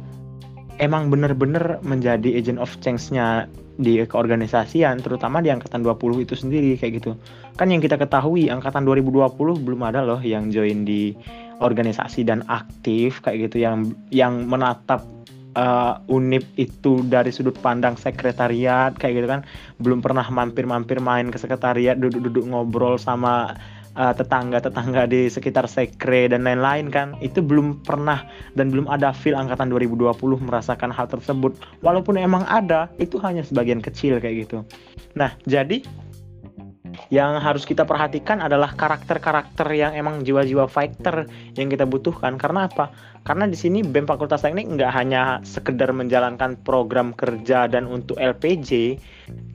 emang 0.83 1.15
bener-bener 1.15 1.79
menjadi 1.87 2.35
agent 2.35 2.59
of 2.59 2.75
change-nya 2.83 3.47
di 3.79 4.03
keorganisasian 4.05 5.01
terutama 5.01 5.41
di 5.41 5.49
angkatan 5.49 5.81
20 5.81 6.27
itu 6.27 6.35
sendiri 6.35 6.75
kayak 6.75 6.93
gitu. 6.99 7.15
Kan 7.55 7.71
yang 7.71 7.79
kita 7.79 7.95
ketahui 7.97 8.51
angkatan 8.51 8.83
2020 8.83 9.39
belum 9.63 9.81
ada 9.87 10.03
loh 10.03 10.19
yang 10.19 10.51
join 10.51 10.83
di 10.83 11.15
organisasi 11.63 12.27
dan 12.27 12.43
aktif 12.51 13.23
kayak 13.23 13.49
gitu 13.49 13.63
yang 13.63 13.95
yang 14.11 14.51
menatap 14.51 15.07
uh, 15.57 16.01
unip 16.09 16.45
itu 16.57 17.05
dari 17.07 17.33
sudut 17.33 17.57
pandang 17.61 17.97
sekretariat 17.97 18.93
kayak 18.97 19.15
gitu 19.23 19.29
kan. 19.29 19.41
Belum 19.81 20.01
pernah 20.01 20.25
mampir-mampir 20.27 20.99
main 20.99 21.29
ke 21.29 21.39
sekretariat 21.41 21.97
duduk-duduk 21.99 22.49
ngobrol 22.49 22.97
sama 22.97 23.57
uh, 23.97 24.13
tetangga-tetangga 24.17 25.09
di 25.09 25.29
sekitar 25.29 25.69
sekre 25.69 26.29
dan 26.29 26.45
lain-lain 26.45 26.89
kan. 26.89 27.15
Itu 27.21 27.45
belum 27.45 27.85
pernah 27.85 28.25
dan 28.57 28.73
belum 28.73 28.89
ada 28.89 29.13
feel 29.13 29.37
angkatan 29.37 29.73
2020 29.73 30.13
merasakan 30.43 30.91
hal 30.93 31.09
tersebut. 31.09 31.57
Walaupun 31.85 32.17
emang 32.21 32.45
ada 32.49 32.89
itu 32.97 33.21
hanya 33.21 33.45
sebagian 33.45 33.81
kecil 33.85 34.19
kayak 34.21 34.49
gitu. 34.49 34.65
Nah 35.17 35.37
jadi 35.45 35.85
yang 37.09 37.39
harus 37.41 37.65
kita 37.65 37.85
perhatikan 37.85 38.41
adalah 38.41 38.73
karakter-karakter 38.75 39.67
yang 39.73 39.93
emang 39.93 40.23
jiwa-jiwa 40.23 40.69
fighter 40.69 41.29
yang 41.57 41.69
kita 41.73 41.89
butuhkan. 41.89 42.37
Karena 42.37 42.69
apa? 42.69 42.93
Karena 43.23 43.47
di 43.47 43.55
sini 43.55 43.87
BEM 43.87 44.11
Fakultas 44.11 44.43
Teknik 44.43 44.67
nggak 44.67 44.93
hanya 44.93 45.39
sekedar 45.47 45.95
menjalankan 45.95 46.59
program 46.67 47.15
kerja 47.15 47.71
dan 47.71 47.87
untuk 47.87 48.19
LPJ, 48.19 48.99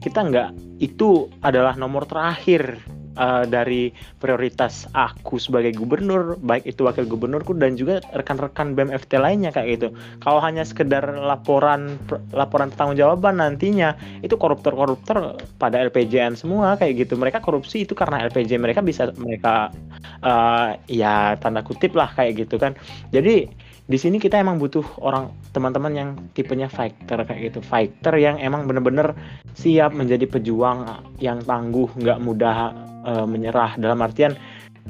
kita 0.00 0.20
nggak 0.24 0.50
itu 0.80 1.28
adalah 1.44 1.76
nomor 1.76 2.08
terakhir 2.08 2.80
uh, 3.18 3.44
dari 3.44 3.90
prioritas 4.22 4.86
aku 4.94 5.36
sebagai 5.36 5.74
gubernur, 5.74 6.38
baik 6.40 6.64
itu 6.64 6.86
wakil 6.86 7.04
gubernurku 7.04 7.52
dan 7.58 7.74
juga 7.74 8.00
rekan-rekan 8.14 8.78
BEM 8.78 8.94
FT 8.94 9.18
lainnya 9.18 9.50
kayak 9.50 9.68
gitu. 9.78 9.88
Kalau 10.22 10.40
hanya 10.40 10.62
sekedar 10.62 11.04
laporan 11.04 11.98
laporan 12.32 12.70
jawaban 12.94 13.42
nantinya 13.42 13.98
itu 14.22 14.38
koruptor-koruptor 14.38 15.36
pada 15.58 15.82
LPJN 15.90 16.38
semua 16.38 16.78
kayak 16.78 17.04
gitu. 17.04 17.18
Mereka 17.18 17.42
korupsi 17.42 17.84
itu 17.84 17.92
karena 17.98 18.24
LPJ 18.30 18.56
mereka 18.62 18.80
bisa 18.80 19.10
mereka 19.18 19.74
uh, 20.22 20.78
ya 20.86 21.34
tanda 21.42 21.60
kutip 21.66 21.92
lah 21.98 22.08
kayak 22.14 22.46
gitu 22.46 22.56
kan. 22.56 22.78
Jadi 23.10 23.67
di 23.88 23.96
sini 23.96 24.20
kita 24.20 24.36
emang 24.36 24.60
butuh 24.60 24.84
orang 25.00 25.32
teman-teman 25.56 25.92
yang 25.96 26.10
tipenya 26.36 26.68
fighter 26.68 27.24
kayak 27.24 27.40
gitu. 27.48 27.64
Fighter 27.64 28.12
yang 28.20 28.36
emang 28.36 28.68
bener-bener 28.68 29.16
siap 29.56 29.96
menjadi 29.96 30.28
pejuang 30.28 30.84
yang 31.24 31.40
tangguh 31.40 31.88
nggak 31.96 32.20
mudah 32.20 32.56
uh, 33.08 33.24
menyerah. 33.24 33.80
Dalam 33.80 33.96
artian 34.04 34.36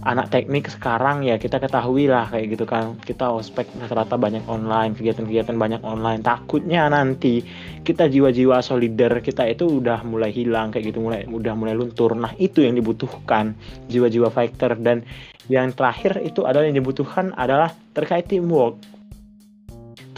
anak 0.04 0.30
teknik 0.30 0.70
sekarang 0.70 1.26
ya 1.26 1.40
kita 1.40 1.58
ketahui 1.58 2.06
lah 2.06 2.30
kayak 2.30 2.54
gitu 2.54 2.64
kan. 2.68 2.94
Kita 3.02 3.34
ospek 3.34 3.66
rata-rata 3.78 4.14
banyak 4.14 4.44
online 4.46 4.94
kegiatan-kegiatan 4.94 5.56
banyak 5.56 5.82
online. 5.82 6.22
Takutnya 6.22 6.86
nanti 6.90 7.42
kita 7.82 8.06
jiwa-jiwa 8.06 8.62
solider 8.62 9.22
kita 9.24 9.48
itu 9.48 9.66
udah 9.66 10.04
mulai 10.06 10.30
hilang 10.30 10.70
kayak 10.70 10.94
gitu 10.94 11.02
mulai 11.02 11.26
udah 11.26 11.54
mulai 11.58 11.74
luntur. 11.74 12.14
Nah 12.14 12.34
itu 12.38 12.62
yang 12.62 12.76
dibutuhkan 12.78 13.56
jiwa-jiwa 13.90 14.28
fighter. 14.30 14.78
Dan 14.78 15.02
yang 15.48 15.72
terakhir 15.72 16.20
itu 16.22 16.44
adalah 16.44 16.68
yang 16.68 16.78
dibutuhkan 16.78 17.32
adalah 17.34 17.72
terkait 17.96 18.28
teamwork 18.28 18.97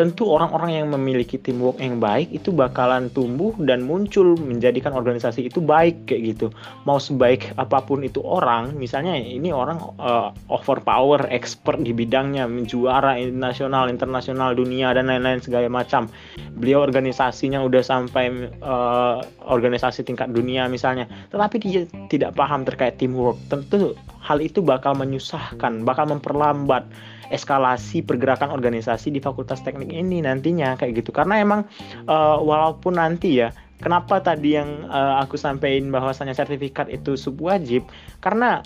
tentu 0.01 0.33
orang-orang 0.33 0.81
yang 0.81 0.89
memiliki 0.89 1.37
teamwork 1.37 1.77
yang 1.77 2.01
baik 2.01 2.33
itu 2.33 2.49
bakalan 2.49 3.13
tumbuh 3.13 3.53
dan 3.69 3.85
muncul 3.85 4.33
menjadikan 4.41 4.97
organisasi 4.97 5.53
itu 5.53 5.61
baik 5.61 6.09
kayak 6.09 6.33
gitu. 6.33 6.49
Mau 6.89 6.97
sebaik 6.97 7.53
apa 7.61 7.85
pun 7.85 8.01
itu 8.01 8.25
orang, 8.25 8.73
misalnya 8.81 9.13
ini 9.13 9.53
orang 9.53 9.77
uh, 10.01 10.33
overpower, 10.49 11.29
expert 11.29 11.85
di 11.85 11.93
bidangnya, 11.93 12.49
menjuara 12.49 13.21
nasional, 13.29 13.93
internasional, 13.93 14.57
dunia 14.57 14.97
dan 14.97 15.13
lain-lain 15.13 15.45
segala 15.45 15.69
macam. 15.69 16.09
Beliau 16.57 16.81
organisasinya 16.81 17.61
udah 17.61 17.85
sampai 17.85 18.49
uh, 18.65 19.21
organisasi 19.53 20.01
tingkat 20.09 20.33
dunia 20.33 20.65
misalnya, 20.73 21.05
tetapi 21.29 21.61
dia 21.61 21.85
tidak 22.09 22.41
paham 22.41 22.65
terkait 22.65 22.97
teamwork. 22.97 23.37
Tentu 23.53 23.93
hal 24.25 24.41
itu 24.41 24.65
bakal 24.65 24.97
menyusahkan, 24.97 25.85
bakal 25.85 26.09
memperlambat 26.09 26.89
eskalasi 27.31 28.03
pergerakan 28.03 28.51
organisasi 28.51 29.15
di 29.15 29.23
Fakultas 29.23 29.63
Teknik 29.63 29.91
ini 29.95 30.21
nantinya 30.21 30.75
kayak 30.77 31.03
gitu. 31.03 31.11
Karena 31.15 31.41
emang 31.41 31.65
uh, 32.11 32.39
walaupun 32.43 32.99
nanti 32.99 33.41
ya 33.41 33.55
kenapa 33.81 34.21
tadi 34.21 34.59
yang 34.59 34.87
uh, 34.91 35.23
aku 35.23 35.41
sampaikan 35.41 35.89
bahwasanya 35.89 36.37
sertifikat 36.37 36.91
itu 36.93 37.17
sub 37.17 37.41
wajib 37.41 37.87
karena 38.21 38.61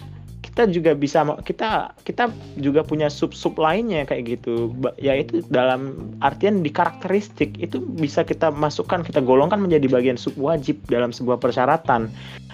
kita 0.55 0.71
juga 0.71 0.95
bisa 0.95 1.27
kita 1.43 1.91
kita 2.07 2.31
juga 2.63 2.87
punya 2.87 3.11
sub-sub 3.11 3.59
lainnya 3.59 4.07
kayak 4.07 4.39
gitu. 4.39 4.71
Yaitu 5.03 5.43
dalam 5.51 6.15
artian 6.23 6.63
di 6.63 6.71
karakteristik 6.71 7.59
itu 7.59 7.83
bisa 7.83 8.23
kita 8.23 8.55
masukkan 8.55 9.03
kita 9.03 9.19
golongkan 9.19 9.59
menjadi 9.59 9.91
bagian 9.91 10.15
sub 10.15 10.37
wajib 10.39 10.79
dalam 10.87 11.11
sebuah 11.11 11.43
persyaratan. 11.43 12.07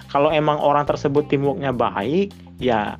Kalau 0.08 0.32
emang 0.32 0.56
orang 0.58 0.88
tersebut 0.88 1.28
teamworknya 1.28 1.76
baik 1.76 2.32
ya 2.56 2.96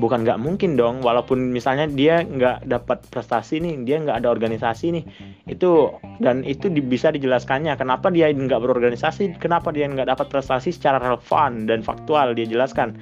bukan 0.00 0.24
nggak 0.24 0.40
mungkin 0.40 0.74
dong. 0.74 1.04
Walaupun 1.04 1.52
misalnya 1.52 1.86
dia 1.86 2.24
nggak 2.24 2.66
dapat 2.66 3.04
prestasi 3.12 3.60
nih 3.60 3.84
dia 3.84 3.96
nggak 4.00 4.24
ada 4.24 4.28
organisasi 4.32 4.86
nih. 5.00 5.04
Itu 5.48 5.94
dan 6.18 6.42
itu 6.42 6.72
di, 6.72 6.80
bisa 6.80 7.12
dijelaskannya. 7.14 7.76
Kenapa 7.76 8.08
dia 8.08 8.32
nggak 8.32 8.60
berorganisasi? 8.60 9.38
Kenapa 9.38 9.70
dia 9.70 9.86
nggak 9.86 10.08
dapat 10.10 10.26
prestasi 10.32 10.74
secara 10.74 10.98
relevan 10.98 11.68
dan 11.68 11.84
faktual? 11.84 12.32
Dia 12.34 12.48
jelaskan. 12.48 12.96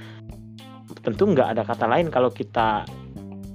Tentu 1.03 1.33
nggak 1.33 1.59
ada 1.59 1.63
kata 1.67 1.87
lain 1.89 2.13
kalau 2.13 2.31
kita 2.31 2.87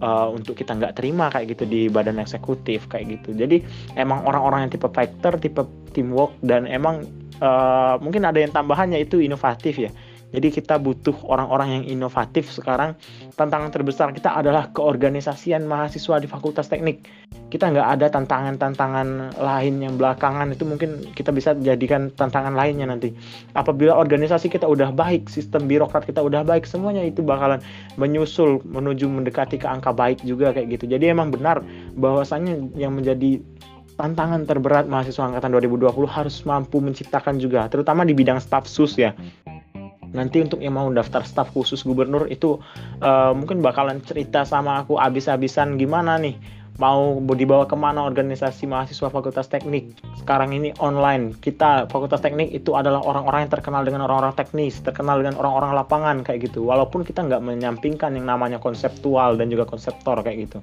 uh, 0.01 0.27
untuk 0.34 0.57
kita 0.57 0.75
nggak 0.75 0.98
terima 0.98 1.29
kayak 1.31 1.57
gitu 1.57 1.63
di 1.63 1.81
badan 1.88 2.19
eksekutif 2.19 2.89
kayak 2.89 3.19
gitu. 3.22 3.38
Jadi 3.38 3.63
emang 3.96 4.25
orang-orang 4.25 4.67
yang 4.67 4.72
tipe 4.74 4.89
fighter 4.91 5.38
tipe 5.39 5.63
teamwork 5.93 6.34
dan 6.43 6.65
emang 6.67 7.05
uh, 7.41 7.96
mungkin 8.01 8.25
ada 8.25 8.39
yang 8.41 8.51
tambahannya 8.53 9.01
itu 9.01 9.22
inovatif 9.22 9.77
ya 9.77 9.91
jadi 10.27 10.51
kita 10.51 10.75
butuh 10.75 11.15
orang-orang 11.24 11.79
yang 11.79 11.84
inovatif 11.88 12.51
sekarang. 12.51 13.00
Tantangan 13.39 13.72
terbesar 13.72 14.12
kita 14.12 14.36
adalah 14.36 14.75
keorganisasian 14.75 15.63
mahasiswa 15.63 16.19
di 16.19 16.27
Fakultas 16.27 16.67
Teknik. 16.67 17.07
Kita 17.48 17.72
nggak 17.72 17.88
ada 17.96 18.12
tantangan-tantangan 18.12 19.39
lain 19.39 19.75
yang 19.79 19.96
belakangan 19.96 20.51
itu 20.51 20.67
mungkin 20.67 21.15
kita 21.15 21.31
bisa 21.31 21.55
jadikan 21.55 22.12
tantangan 22.12 22.60
lainnya 22.60 22.91
nanti. 22.91 23.15
Apabila 23.55 23.96
organisasi 23.96 24.51
kita 24.51 24.67
udah 24.67 24.91
baik, 24.91 25.31
sistem 25.31 25.63
birokrat 25.63 26.03
kita 26.03 26.19
udah 26.19 26.43
baik, 26.43 26.67
semuanya 26.67 27.07
itu 27.07 27.24
bakalan 27.24 27.63
menyusul 27.96 28.60
menuju 28.67 29.07
mendekati 29.07 29.55
ke 29.55 29.67
angka 29.67 29.96
baik 29.96 30.19
juga 30.27 30.51
kayak 30.51 30.75
gitu. 30.75 30.91
Jadi 30.91 31.07
emang 31.07 31.31
benar 31.31 31.63
bahwasannya 31.96 32.75
yang 32.75 32.91
menjadi 33.00 33.39
tantangan 33.98 34.46
terberat 34.46 34.86
mahasiswa 34.86 35.25
angkatan 35.25 35.57
2020 35.57 35.89
harus 36.05 36.36
mampu 36.46 36.77
menciptakan 36.77 37.41
juga 37.41 37.65
terutama 37.65 38.05
di 38.05 38.13
bidang 38.13 38.38
staf 38.38 38.69
sus 38.69 38.93
ya 38.93 39.17
nanti 40.16 40.44
untuk 40.44 40.64
yang 40.64 40.78
mau 40.78 40.88
daftar 40.92 41.24
staf 41.24 41.52
khusus 41.52 41.84
gubernur 41.84 42.28
itu 42.32 42.60
uh, 43.04 43.32
mungkin 43.36 43.60
bakalan 43.60 44.00
cerita 44.04 44.48
sama 44.48 44.84
aku 44.84 45.00
abis-abisan 45.00 45.76
gimana 45.76 46.16
nih. 46.22 46.38
Mau 46.78 47.18
dibawa 47.34 47.66
ke 47.66 47.74
mana 47.74 48.06
organisasi 48.06 48.70
mahasiswa 48.70 49.10
fakultas 49.10 49.50
teknik? 49.50 49.98
Sekarang 50.22 50.54
ini 50.54 50.78
online. 50.78 51.34
Kita 51.34 51.90
fakultas 51.90 52.22
teknik 52.22 52.54
itu 52.54 52.78
adalah 52.78 53.02
orang-orang 53.02 53.50
yang 53.50 53.54
terkenal 53.58 53.82
dengan 53.82 54.06
orang-orang 54.06 54.38
teknis 54.38 54.78
terkenal 54.86 55.18
dengan 55.18 55.42
orang-orang 55.42 55.74
lapangan 55.74 56.18
kayak 56.22 56.54
gitu. 56.54 56.70
Walaupun 56.70 57.02
kita 57.02 57.26
nggak 57.26 57.42
menyampingkan 57.42 58.14
yang 58.14 58.30
namanya 58.30 58.62
konseptual 58.62 59.42
dan 59.42 59.50
juga 59.50 59.66
konseptor 59.66 60.22
kayak 60.22 60.38
gitu. 60.38 60.62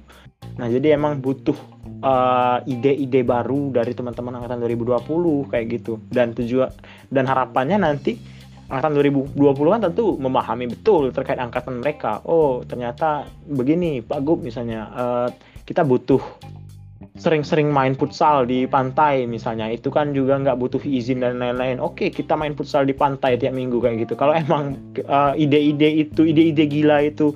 Nah 0.55 0.71
jadi 0.71 0.95
emang 0.95 1.19
butuh 1.19 1.59
uh, 1.99 2.63
ide-ide 2.63 3.27
baru 3.27 3.75
dari 3.75 3.91
teman-teman 3.91 4.39
angkatan 4.39 4.63
2020 4.63 5.51
kayak 5.51 5.65
gitu. 5.67 5.99
Dan 6.07 6.31
tujuan 6.31 6.71
dan 7.11 7.27
harapannya 7.27 7.75
nanti 7.75 8.15
angkatan 8.65 8.97
2020 8.97 9.73
kan 9.73 9.81
tentu 9.91 10.17
memahami 10.17 10.65
betul 10.73 11.13
terkait 11.13 11.37
angkatan 11.37 11.81
mereka. 11.81 12.21
Oh, 12.25 12.65
ternyata 12.65 13.29
begini, 13.45 14.01
Pak 14.01 14.21
Gub 14.25 14.41
misalnya 14.41 14.89
uh, 14.93 15.27
kita 15.69 15.85
butuh 15.85 16.21
sering-sering 17.15 17.71
main 17.71 17.95
futsal 17.95 18.43
di 18.43 18.67
pantai 18.67 19.23
misalnya. 19.29 19.71
Itu 19.71 19.93
kan 19.93 20.11
juga 20.11 20.35
nggak 20.41 20.57
butuh 20.59 20.81
izin 20.83 21.23
dan 21.23 21.39
lain-lain. 21.39 21.79
Oke 21.79 22.11
kita 22.11 22.35
main 22.35 22.57
futsal 22.57 22.83
di 22.83 22.95
pantai 22.95 23.39
tiap 23.39 23.55
minggu 23.55 23.79
kayak 23.79 24.07
gitu. 24.07 24.13
Kalau 24.19 24.35
emang 24.35 24.75
uh, 25.07 25.31
ide-ide 25.37 26.09
itu 26.09 26.27
ide-ide 26.27 26.67
gila 26.67 27.07
itu 27.07 27.31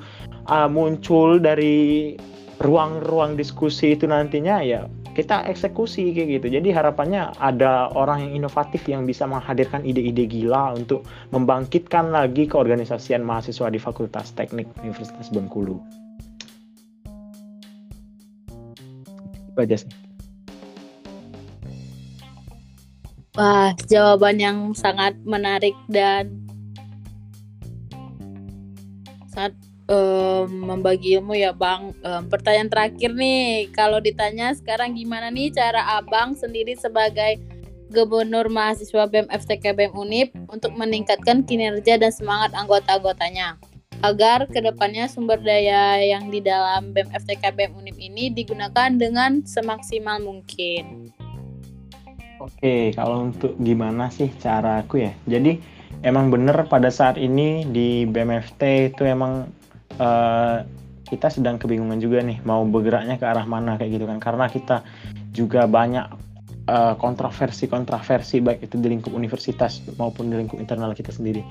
uh, 0.52 0.68
muncul 0.68 1.40
dari 1.40 2.18
ruang-ruang 2.60 3.40
diskusi 3.40 3.96
itu 3.96 4.04
nantinya 4.04 4.60
ya 4.60 4.84
kita 5.18 5.46
eksekusi 5.50 6.14
kayak 6.14 6.40
gitu. 6.40 6.48
Jadi 6.60 6.70
harapannya 6.70 7.34
ada 7.42 7.90
orang 7.94 8.30
yang 8.30 8.46
inovatif 8.46 8.86
yang 8.86 9.04
bisa 9.04 9.26
menghadirkan 9.26 9.82
ide-ide 9.86 10.30
gila 10.30 10.78
untuk 10.78 11.06
membangkitkan 11.34 12.14
lagi 12.14 12.46
keorganisasian 12.46 13.26
mahasiswa 13.26 13.68
di 13.74 13.80
Fakultas 13.82 14.32
Teknik 14.34 14.70
Universitas 14.82 15.30
Bengkulu. 15.34 15.80
Itu. 19.60 19.76
Wah, 23.36 23.76
jawaban 23.92 24.40
yang 24.40 24.58
sangat 24.72 25.20
menarik 25.28 25.76
dan 25.92 26.32
sangat 29.32 29.56
um, 29.90 30.48
membagi 30.48 31.18
ilmu 31.20 31.36
ya 31.36 31.52
Bang. 31.52 31.98
Um, 32.06 32.30
pertanyaan 32.30 32.70
terakhir 32.70 33.12
nih, 33.12 33.74
kalau 33.74 33.98
ditanya 34.00 34.54
sekarang 34.54 34.96
gimana 34.96 35.34
nih 35.34 35.52
cara 35.52 35.98
Abang 35.98 36.38
sendiri 36.38 36.78
sebagai 36.78 37.42
Gubernur 37.90 38.54
Mahasiswa 38.54 39.10
BEM 39.10 39.26
FTK 39.34 39.74
BEM 39.74 39.94
Unip 39.98 40.30
untuk 40.46 40.78
meningkatkan 40.78 41.42
kinerja 41.42 41.98
dan 41.98 42.14
semangat 42.14 42.54
anggota-anggotanya 42.54 43.58
agar 44.00 44.48
ke 44.48 44.64
depannya 44.64 45.12
sumber 45.12 45.42
daya 45.42 46.00
yang 46.00 46.30
di 46.30 46.40
dalam 46.40 46.94
BEM 46.94 47.10
FTK 47.10 47.52
BEM 47.52 47.74
Unip 47.76 47.98
ini 47.98 48.30
digunakan 48.30 48.94
dengan 48.94 49.42
semaksimal 49.44 50.22
mungkin. 50.22 51.10
Oke, 52.40 52.96
kalau 52.96 53.28
untuk 53.28 53.58
gimana 53.60 54.08
sih 54.08 54.32
cara 54.40 54.80
aku 54.80 55.04
ya? 55.04 55.12
Jadi 55.28 55.60
emang 56.06 56.32
bener 56.32 56.56
pada 56.72 56.88
saat 56.88 57.20
ini 57.20 57.68
di 57.68 58.08
BMFT 58.08 58.96
itu 58.96 59.04
emang 59.04 59.59
uh, 60.00 60.66
kita 61.10 61.28
sedang 61.30 61.58
kebingungan 61.58 61.98
juga 61.98 62.22
nih 62.22 62.40
mau 62.46 62.62
bergeraknya 62.66 63.18
ke 63.18 63.26
arah 63.26 63.46
mana 63.46 63.76
kayak 63.76 63.98
gitu 63.98 64.06
kan 64.06 64.22
karena 64.22 64.46
kita 64.46 64.86
juga 65.34 65.66
banyak 65.66 66.06
uh, 66.70 66.94
kontroversi-kontroversi 66.96 68.46
baik 68.46 68.70
itu 68.70 68.76
di 68.78 68.88
lingkup 68.94 69.12
universitas 69.12 69.82
maupun 69.98 70.30
di 70.30 70.38
lingkup 70.38 70.62
internal 70.62 70.94
kita 70.94 71.10
sendiri. 71.10 71.42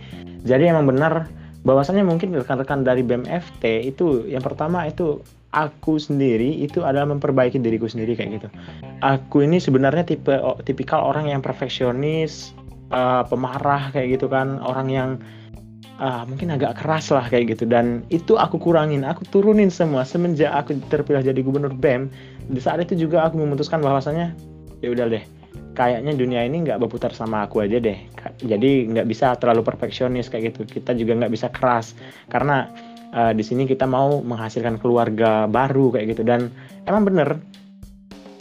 Jadi 0.47 0.71
emang 0.71 0.87
benar 0.87 1.27
bahwasannya 1.67 2.07
mungkin 2.07 2.31
rekan-rekan 2.39 2.87
dari 2.87 3.03
BMFT 3.03 3.91
itu 3.91 4.31
yang 4.31 4.47
pertama 4.47 4.87
itu 4.87 5.19
aku 5.51 5.99
sendiri 5.99 6.63
itu 6.63 6.87
adalah 6.87 7.11
memperbaiki 7.11 7.59
diriku 7.59 7.91
sendiri 7.91 8.15
kayak 8.15 8.41
gitu. 8.41 8.49
Aku 9.03 9.43
ini 9.43 9.59
sebenarnya 9.59 10.07
tipe 10.07 10.35
tipikal 10.63 11.03
orang 11.03 11.33
yang 11.33 11.41
perfeksionis, 11.43 12.55
uh, 12.95 13.27
pemarah 13.27 13.91
kayak 13.91 14.21
gitu 14.21 14.31
kan, 14.31 14.63
orang 14.63 14.89
yang 14.93 15.11
ah, 15.99 16.23
mungkin 16.25 16.55
agak 16.55 16.79
keras 16.81 17.11
lah 17.11 17.27
kayak 17.27 17.59
gitu. 17.59 17.69
Dan 17.69 18.07
itu 18.09 18.39
aku 18.39 18.57
kurangin. 18.57 19.05
Aku 19.05 19.27
turunin 19.29 19.69
semua 19.69 20.07
semenjak 20.07 20.55
aku 20.55 20.79
terpilih 20.89 21.23
jadi 21.23 21.41
gubernur 21.43 21.75
BEM 21.75 22.09
di 22.49 22.61
saat 22.63 22.81
itu 22.81 22.97
juga 22.97 23.29
aku 23.29 23.37
memutuskan 23.37 23.85
bahwasanya 23.85 24.33
ya 24.81 24.89
udah 24.95 25.11
deh 25.11 25.25
kayaknya 25.79 26.13
dunia 26.19 26.43
ini 26.43 26.67
nggak 26.67 26.83
berputar 26.83 27.15
sama 27.15 27.47
aku 27.47 27.63
aja 27.63 27.79
deh. 27.79 27.95
Jadi 28.43 28.91
nggak 28.91 29.07
bisa 29.07 29.39
terlalu 29.39 29.63
perfeksionis 29.63 30.27
kayak 30.27 30.55
gitu. 30.55 30.67
Kita 30.67 30.91
juga 30.99 31.23
nggak 31.23 31.33
bisa 31.33 31.47
keras. 31.55 31.95
Karena 32.27 32.67
uh, 33.15 33.31
di 33.31 33.47
sini 33.47 33.63
kita 33.63 33.87
mau 33.87 34.19
menghasilkan 34.19 34.83
keluarga 34.83 35.47
baru 35.47 35.95
kayak 35.95 36.19
gitu. 36.19 36.27
Dan 36.27 36.51
emang 36.91 37.07
bener 37.07 37.39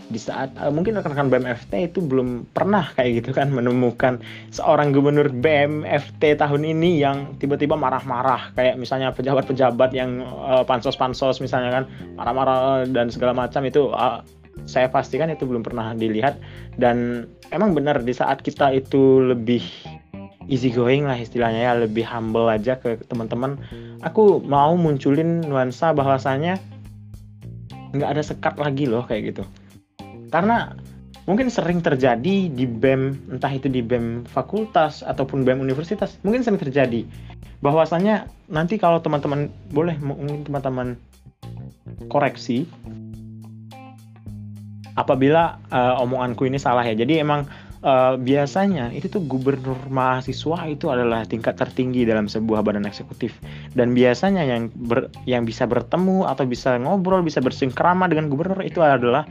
di 0.07 0.19
saat 0.19 0.55
uh, 0.55 0.71
mungkin 0.71 0.95
rekan-rekan 0.95 1.27
BMFT 1.27 1.91
itu 1.91 1.99
belum 1.99 2.47
pernah 2.55 2.87
kayak 2.95 3.23
gitu 3.23 3.31
kan 3.35 3.51
menemukan 3.51 4.23
seorang 4.55 4.95
gubernur 4.95 5.27
BMFT 5.27 6.39
tahun 6.39 6.63
ini 6.63 7.03
yang 7.03 7.35
tiba-tiba 7.37 7.75
marah-marah. 7.75 8.55
Kayak 8.55 8.79
misalnya 8.79 9.11
pejabat-pejabat 9.11 9.91
yang 9.91 10.23
uh, 10.23 10.63
pansos-pansos 10.63 11.43
misalnya 11.43 11.83
kan 11.83 11.83
marah-marah 12.15 12.87
dan 12.87 13.11
segala 13.11 13.35
macam 13.35 13.67
itu 13.67 13.91
uh, 13.91 14.23
saya 14.63 14.87
pastikan 14.87 15.27
itu 15.27 15.43
belum 15.43 15.61
pernah 15.61 15.91
dilihat. 15.91 16.39
Dan 16.79 17.27
emang 17.51 17.75
benar 17.75 17.99
di 17.99 18.15
saat 18.15 18.39
kita 18.39 18.71
itu 18.71 19.19
lebih 19.19 19.63
easy 20.47 20.71
going 20.71 21.03
lah 21.03 21.19
istilahnya 21.19 21.61
ya 21.67 21.73
lebih 21.75 22.07
humble 22.07 22.47
aja 22.47 22.79
ke 22.79 22.95
teman-teman 23.11 23.59
aku 23.99 24.39
mau 24.39 24.79
munculin 24.79 25.43
nuansa 25.43 25.91
bahwasanya 25.91 26.55
nggak 27.91 28.09
ada 28.15 28.23
sekat 28.23 28.55
lagi 28.55 28.87
loh 28.87 29.03
kayak 29.03 29.35
gitu 29.35 29.43
karena 30.29 30.75
mungkin 31.27 31.51
sering 31.51 31.83
terjadi 31.83 32.47
di 32.47 32.65
BEM 32.65 33.35
entah 33.35 33.51
itu 33.51 33.67
di 33.67 33.83
BEM 33.83 34.23
fakultas 34.31 35.03
ataupun 35.03 35.43
BEM 35.43 35.59
universitas 35.59 36.15
mungkin 36.23 36.41
sering 36.41 36.59
terjadi. 36.59 37.03
Bahwasanya 37.59 38.31
nanti 38.47 38.79
kalau 38.79 39.03
teman-teman 39.03 39.51
boleh 39.73 39.99
mungkin 39.99 40.47
teman-teman 40.47 40.95
koreksi 42.07 42.63
apabila 44.97 45.61
uh, 45.69 46.01
omonganku 46.01 46.47
ini 46.47 46.57
salah 46.57 46.81
ya. 46.81 46.95
Jadi 46.97 47.21
emang 47.21 47.45
uh, 47.83 48.15
biasanya 48.17 48.93
itu 48.93 49.09
tuh 49.11 49.21
gubernur 49.25 49.77
mahasiswa 49.89 50.65
itu 50.69 50.89
adalah 50.89 51.25
tingkat 51.27 51.57
tertinggi 51.59 52.07
dalam 52.07 52.25
sebuah 52.25 52.65
badan 52.65 52.87
eksekutif. 52.87 53.35
Dan 53.73 53.93
biasanya 53.93 54.45
yang 54.45 54.69
ber, 54.73 55.11
yang 55.29 55.43
bisa 55.45 55.69
bertemu 55.69 56.25
atau 56.25 56.45
bisa 56.47 56.77
ngobrol 56.79 57.21
bisa 57.21 57.43
bersingkrama 57.43 58.09
dengan 58.09 58.31
gubernur 58.31 58.61
itu 58.63 58.81
adalah 58.81 59.27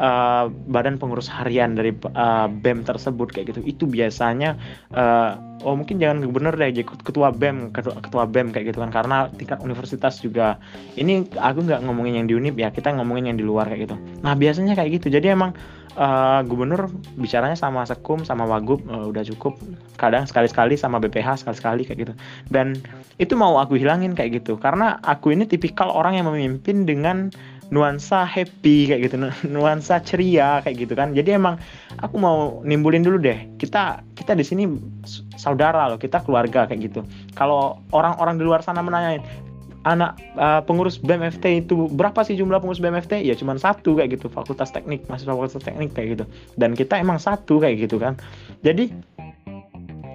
uh, 0.00 0.48
badan 0.68 1.00
pengurus 1.00 1.30
harian 1.30 1.76
dari 1.76 1.92
uh, 2.16 2.48
BEM 2.50 2.84
tersebut 2.84 3.32
kayak 3.32 3.56
gitu. 3.56 3.60
Itu 3.64 3.84
biasanya 3.88 4.56
uh, 4.92 5.38
oh 5.64 5.74
mungkin 5.76 5.96
jangan 5.96 6.24
gubernur 6.24 6.54
deh 6.56 6.72
ketua 6.84 7.32
BEM 7.32 7.72
ketua, 7.72 7.96
ketua 8.00 8.24
BEM 8.28 8.52
kayak 8.52 8.74
gitu 8.74 8.78
kan. 8.84 8.90
Karena 8.92 9.28
tingkat 9.32 9.62
universitas 9.64 10.20
juga 10.20 10.60
ini 10.96 11.24
aku 11.36 11.64
nggak 11.64 11.80
ngomongin 11.84 12.24
yang 12.24 12.26
di 12.28 12.34
UNIP 12.36 12.60
ya 12.60 12.68
kita 12.72 12.92
ngomongin 12.92 13.32
yang 13.32 13.38
di 13.38 13.44
luar 13.46 13.68
kayak 13.70 13.88
gitu. 13.88 13.96
Nah 14.20 14.36
biasanya 14.36 14.76
kayak 14.76 15.00
gitu. 15.00 15.08
Jadi 15.12 15.32
emang 15.32 15.56
uh, 15.96 16.40
gubernur 16.44 16.92
bicaranya 17.16 17.56
sama 17.56 17.82
sekum 17.88 18.22
sama 18.22 18.44
wagub 18.46 18.84
uh, 18.86 19.08
udah 19.08 19.24
cukup. 19.26 19.58
Kadang 19.96 20.28
sekali-sekali 20.28 20.76
sama 20.76 21.00
BPH 21.00 21.42
sekali-sekali 21.42 21.88
kayak 21.88 21.98
gitu. 22.06 22.14
Dan 22.52 22.76
itu 23.16 23.34
mau 23.34 23.56
aku 23.58 23.80
hilangin 23.80 24.12
kayak 24.12 24.44
gitu. 24.44 24.60
Karena 24.60 25.00
aku 25.02 25.32
ini 25.32 25.48
tipikal 25.48 25.90
orang 25.90 26.20
yang 26.20 26.28
memimpin 26.28 26.84
dengan 26.84 27.32
nuansa 27.72 28.22
happy 28.22 28.92
kayak 28.92 29.10
gitu. 29.10 29.16
Nuansa 29.54 29.98
ceria 30.04 30.62
kayak 30.62 30.86
gitu 30.86 30.94
kan. 30.94 31.16
Jadi 31.16 31.34
emang 31.34 31.58
aku 31.98 32.16
mau 32.20 32.62
nimbulin 32.62 33.02
dulu 33.02 33.18
deh. 33.18 33.48
Kita 33.58 34.04
kita 34.14 34.38
di 34.38 34.44
sini 34.46 34.68
saudara 35.34 35.90
loh 35.90 35.98
kita 35.98 36.22
keluarga 36.22 36.68
kayak 36.68 36.80
gitu. 36.92 37.00
Kalau 37.34 37.82
orang-orang 37.90 38.38
di 38.38 38.44
luar 38.46 38.62
sana 38.62 38.84
menanyain 38.84 39.45
anak 39.86 40.18
uh, 40.34 40.60
pengurus 40.66 40.98
BMFT 40.98 41.62
itu 41.62 41.86
berapa 41.94 42.26
sih 42.26 42.34
jumlah 42.34 42.58
pengurus 42.58 42.82
BMFT? 42.82 43.22
Ya 43.22 43.38
cuma 43.38 43.54
satu 43.54 43.94
kayak 43.94 44.18
gitu, 44.18 44.26
Fakultas 44.26 44.74
Teknik, 44.74 45.06
mahasiswa 45.06 45.30
Fakultas 45.30 45.62
Teknik 45.62 45.94
kayak 45.94 46.08
gitu. 46.18 46.24
Dan 46.58 46.74
kita 46.74 46.98
emang 46.98 47.22
satu 47.22 47.62
kayak 47.62 47.86
gitu 47.86 48.02
kan. 48.02 48.18
Jadi 48.66 48.90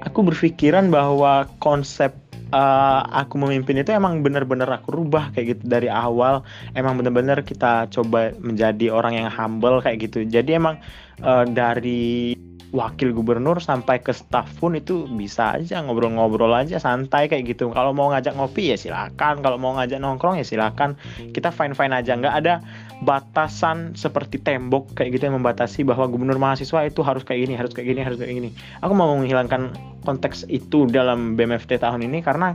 aku 0.02 0.26
berpikiran 0.28 0.90
bahwa 0.90 1.48
konsep 1.62 2.14
uh, 2.52 3.02
aku 3.10 3.40
memimpin 3.40 3.80
itu 3.82 3.92
emang 3.96 4.22
bener-bener 4.22 4.68
aku 4.68 4.94
rubah 4.94 5.32
kayak 5.34 5.58
gitu 5.58 5.64
dari 5.66 5.88
awal. 5.88 6.44
Emang 6.78 7.00
bener-bener 7.00 7.42
kita 7.42 7.88
coba 7.90 8.36
menjadi 8.40 8.92
orang 8.92 9.18
yang 9.18 9.30
humble 9.32 9.80
kayak 9.82 10.06
gitu. 10.12 10.28
Jadi 10.28 10.60
emang 10.60 10.76
uh, 11.24 11.48
dari 11.48 12.36
wakil 12.72 13.12
gubernur 13.12 13.60
sampai 13.60 14.00
ke 14.00 14.16
staff 14.16 14.48
pun 14.64 14.80
itu 14.80 15.04
bisa 15.20 15.60
aja 15.60 15.84
ngobrol-ngobrol 15.84 16.56
aja 16.56 16.80
santai 16.80 17.28
kayak 17.28 17.52
gitu 17.52 17.68
kalau 17.76 17.92
mau 17.92 18.16
ngajak 18.16 18.32
ngopi 18.32 18.72
ya 18.72 18.78
silakan 18.80 19.44
kalau 19.44 19.60
mau 19.60 19.76
ngajak 19.76 20.00
nongkrong 20.00 20.40
ya 20.40 20.48
silakan 20.48 20.96
kita 21.36 21.52
fine 21.52 21.76
fine 21.76 21.92
aja 21.92 22.16
nggak 22.16 22.32
ada 22.32 22.64
batasan 23.02 23.98
seperti 23.98 24.38
tembok 24.38 24.94
kayak 24.94 25.18
gitu 25.18 25.30
yang 25.30 25.42
membatasi 25.42 25.82
bahwa 25.82 26.06
gubernur 26.06 26.38
mahasiswa 26.38 26.86
itu 26.86 27.02
harus 27.02 27.26
kayak 27.26 27.50
gini 27.50 27.54
harus 27.58 27.74
kayak 27.74 27.88
gini 27.90 28.02
harus 28.06 28.18
kayak 28.22 28.34
gini. 28.38 28.50
Aku 28.86 28.94
mau 28.94 29.10
menghilangkan 29.18 29.74
konteks 30.06 30.46
itu 30.54 30.86
dalam 30.86 31.34
BMFT 31.34 31.82
tahun 31.82 32.06
ini 32.06 32.22
karena 32.22 32.54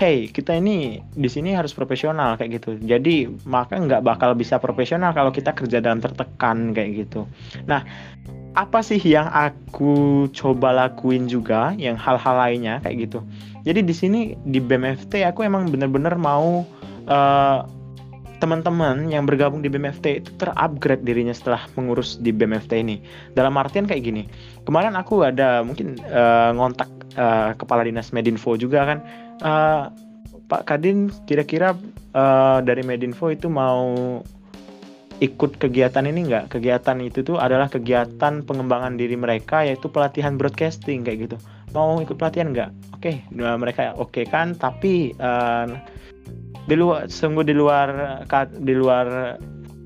hey 0.00 0.26
kita 0.32 0.56
ini 0.56 1.04
di 1.12 1.28
sini 1.28 1.52
harus 1.52 1.76
profesional 1.76 2.40
kayak 2.40 2.64
gitu. 2.64 2.80
Jadi 2.80 3.28
maka 3.44 3.76
nggak 3.76 4.00
bakal 4.00 4.32
bisa 4.32 4.56
profesional 4.56 5.12
kalau 5.12 5.28
kita 5.28 5.52
kerja 5.52 5.84
dalam 5.84 6.00
tertekan 6.00 6.72
kayak 6.72 7.06
gitu. 7.06 7.28
Nah 7.68 7.84
apa 8.52 8.80
sih 8.84 9.00
yang 9.00 9.28
aku 9.32 10.28
coba 10.32 10.76
lakuin 10.76 11.28
juga 11.28 11.76
yang 11.76 12.00
hal-hal 12.00 12.36
lainnya 12.40 12.80
kayak 12.80 13.08
gitu? 13.08 13.20
Jadi 13.68 13.80
di 13.84 13.94
sini 13.94 14.20
di 14.48 14.58
BMFT 14.64 15.28
aku 15.28 15.44
emang 15.44 15.68
bener-bener 15.68 16.16
mau 16.16 16.64
uh, 17.06 17.81
teman-teman 18.42 19.06
yang 19.06 19.22
bergabung 19.22 19.62
di 19.62 19.70
BMFT 19.70 20.06
itu 20.18 20.30
terupgrade 20.34 21.06
dirinya 21.06 21.30
setelah 21.30 21.62
mengurus 21.78 22.18
di 22.18 22.34
BMFT 22.34 22.82
ini. 22.82 22.98
Dalam 23.38 23.54
artian 23.54 23.86
kayak 23.86 24.02
gini 24.02 24.26
kemarin 24.66 24.98
aku 24.98 25.22
ada 25.22 25.62
mungkin 25.62 26.02
uh, 26.10 26.50
ngontak 26.50 26.90
uh, 27.14 27.54
kepala 27.54 27.86
dinas 27.86 28.10
Medinfo 28.10 28.58
juga 28.58 28.82
kan. 28.82 28.98
Uh, 29.38 29.94
Pak 30.50 30.66
Kadin 30.66 31.14
kira-kira 31.30 31.78
uh, 32.18 32.58
dari 32.66 32.82
Medinfo 32.82 33.30
itu 33.30 33.46
mau 33.46 34.20
ikut 35.22 35.62
kegiatan 35.62 36.02
ini 36.02 36.26
enggak 36.26 36.50
kegiatan 36.50 36.98
itu 36.98 37.22
tuh 37.22 37.38
adalah 37.38 37.70
kegiatan 37.70 38.42
pengembangan 38.42 38.98
diri 38.98 39.14
mereka 39.14 39.62
yaitu 39.62 39.86
pelatihan 39.86 40.34
broadcasting 40.34 41.06
kayak 41.06 41.30
gitu. 41.30 41.36
Mau 41.70 42.02
ikut 42.02 42.18
pelatihan 42.18 42.50
enggak 42.50 42.74
oke 42.90 43.06
okay, 43.06 43.22
nah, 43.34 43.54
mereka 43.54 43.94
oke 43.98 44.14
okay 44.14 44.24
kan 44.26 44.58
tapi 44.58 45.14
uh, 45.22 45.66
di 46.66 46.74
luar 46.78 47.10
sungguh 47.10 47.42
di 47.42 47.54
luar 47.54 47.88
di 48.62 48.74
luar 48.74 49.36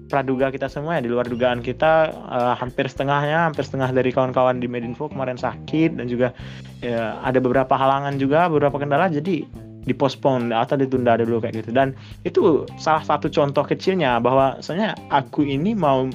praduga 0.06 0.54
kita 0.54 0.70
semua 0.70 0.98
ya 0.98 1.02
di 1.02 1.10
luar 1.10 1.26
dugaan 1.26 1.60
kita 1.60 2.14
uh, 2.14 2.54
hampir 2.54 2.86
setengahnya 2.86 3.50
hampir 3.50 3.66
setengah 3.66 3.90
dari 3.90 4.14
kawan-kawan 4.14 4.62
di 4.62 4.70
Medinfo 4.70 5.10
kemarin 5.10 5.34
sakit 5.34 5.98
dan 5.98 6.06
juga 6.06 6.30
ya, 6.78 7.18
ada 7.26 7.42
beberapa 7.42 7.74
halangan 7.74 8.14
juga 8.16 8.46
beberapa 8.46 8.78
kendala 8.78 9.10
jadi 9.10 9.42
dipospon 9.86 10.50
atau 10.50 10.74
ditunda 10.74 11.14
dulu 11.16 11.38
kayak 11.38 11.62
gitu. 11.62 11.70
Dan 11.70 11.94
itu 12.26 12.66
salah 12.76 13.06
satu 13.06 13.30
contoh 13.30 13.62
kecilnya 13.62 14.18
bahwa 14.18 14.58
soalnya 14.58 14.98
aku 15.14 15.46
ini 15.46 15.72
mau 15.78 16.10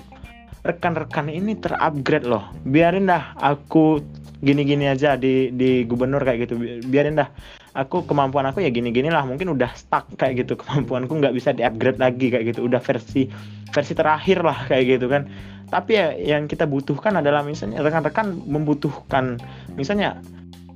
rekan-rekan 0.67 1.31
ini 1.31 1.57
terupgrade 1.57 2.27
loh. 2.27 2.45
Biarin 2.67 3.07
dah 3.07 3.33
aku 3.39 4.03
gini-gini 4.43 4.91
aja 4.91 5.15
di 5.15 5.49
di 5.55 5.87
gubernur 5.87 6.21
kayak 6.21 6.51
gitu. 6.51 6.59
Biarin 6.85 7.17
dah 7.17 7.31
aku 7.71 8.03
kemampuan 8.03 8.43
aku 8.51 8.59
ya 8.59 8.69
gini-gini 8.69 9.07
lah 9.07 9.23
mungkin 9.23 9.55
udah 9.55 9.71
stuck 9.75 10.07
kayak 10.19 10.43
gitu 10.43 10.59
kemampuanku 10.59 11.11
nggak 11.15 11.35
bisa 11.35 11.55
di-upgrade 11.55 11.99
lagi 11.99 12.27
kayak 12.27 12.55
gitu 12.55 12.67
udah 12.67 12.83
versi 12.83 13.31
versi 13.71 13.93
terakhir 13.95 14.43
lah 14.43 14.67
kayak 14.67 14.99
gitu 14.99 15.07
kan. 15.07 15.27
Tapi 15.71 15.91
ya 15.95 16.11
yang 16.35 16.51
kita 16.51 16.67
butuhkan 16.67 17.15
adalah 17.23 17.47
misalnya 17.47 17.79
rekan-rekan 17.79 18.43
membutuhkan 18.43 19.39
misalnya 19.79 20.19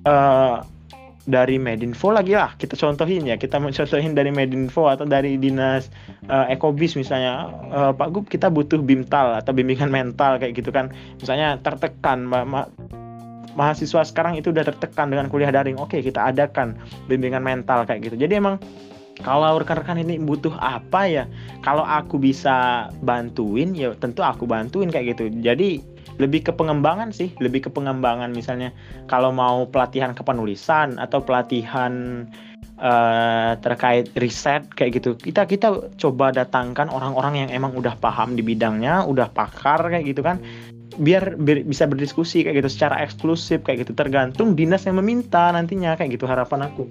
uh, 0.07 0.63
dari 1.25 1.57
Medinfo 1.57 2.13
lagi 2.13 2.37
lah 2.37 2.53
kita 2.55 2.77
contohin 2.77 3.25
ya 3.25 3.35
kita 3.35 3.57
mencontohin 3.57 4.13
dari 4.13 4.29
Medinfo 4.29 4.85
atau 4.87 5.03
dari 5.09 5.41
dinas 5.41 5.89
uh, 6.29 6.45
Ekobis 6.47 6.93
misalnya 6.95 7.49
uh, 7.73 7.91
Pak 7.91 8.09
Gub 8.13 8.25
kita 8.29 8.47
butuh 8.47 8.79
bimtal 8.79 9.35
atau 9.41 9.51
bimbingan 9.51 9.91
mental 9.91 10.39
kayak 10.39 10.55
gitu 10.55 10.71
kan. 10.71 10.93
Misalnya 11.19 11.59
tertekan 11.59 12.23
ma 12.23 12.47
ma 12.47 12.61
mahasiswa 13.55 14.03
sekarang 14.03 14.37
itu 14.37 14.51
udah 14.51 14.67
tertekan 14.67 15.09
dengan 15.09 15.31
kuliah 15.31 15.49
daring. 15.49 15.79
Oke 15.79 16.03
kita 16.03 16.29
adakan 16.29 16.75
bimbingan 17.07 17.41
mental 17.41 17.87
kayak 17.87 18.11
gitu. 18.11 18.15
Jadi 18.19 18.37
emang 18.37 18.59
kalau 19.23 19.55
rekan-rekan 19.55 19.95
ini 20.03 20.19
butuh 20.19 20.51
apa 20.59 21.07
ya? 21.07 21.23
Kalau 21.63 21.87
aku 21.87 22.19
bisa 22.19 22.87
bantuin 22.99 23.71
ya 23.71 23.95
tentu 23.95 24.21
aku 24.21 24.43
bantuin 24.43 24.91
kayak 24.91 25.15
gitu. 25.15 25.31
Jadi 25.39 25.79
lebih 26.15 26.47
ke 26.47 26.51
pengembangan 26.55 27.15
sih 27.15 27.31
lebih 27.39 27.67
ke 27.67 27.69
pengembangan. 27.71 28.35
Misalnya 28.35 28.75
kalau 29.07 29.31
mau 29.31 29.63
pelatihan 29.71 30.11
kepenulisan 30.11 30.99
atau 30.99 31.23
pelatihan 31.23 32.23
uh, 32.79 33.55
terkait 33.63 34.11
riset 34.19 34.67
kayak 34.75 34.99
gitu. 34.99 35.15
Kita 35.15 35.47
kita 35.47 35.95
coba 35.95 36.35
datangkan 36.35 36.91
orang-orang 36.91 37.47
yang 37.47 37.49
emang 37.55 37.71
udah 37.75 37.95
paham 37.99 38.35
di 38.35 38.43
bidangnya 38.43 39.07
udah 39.07 39.31
pakar 39.31 39.79
kayak 39.87 40.11
gitu 40.11 40.19
kan 40.23 40.43
biar, 40.99 41.35
bisa 41.39 41.85
berdiskusi 41.85 42.43
kayak 42.43 42.63
gitu 42.63 42.69
secara 42.71 43.01
eksklusif 43.03 43.63
kayak 43.63 43.87
gitu. 43.87 43.93
Tergantung 43.95 44.53
dinas 44.55 44.83
yang 44.87 44.99
meminta 44.99 45.51
nantinya 45.51 45.95
kayak 45.95 46.19
gitu 46.19 46.25
harapan 46.25 46.67
aku. 46.67 46.87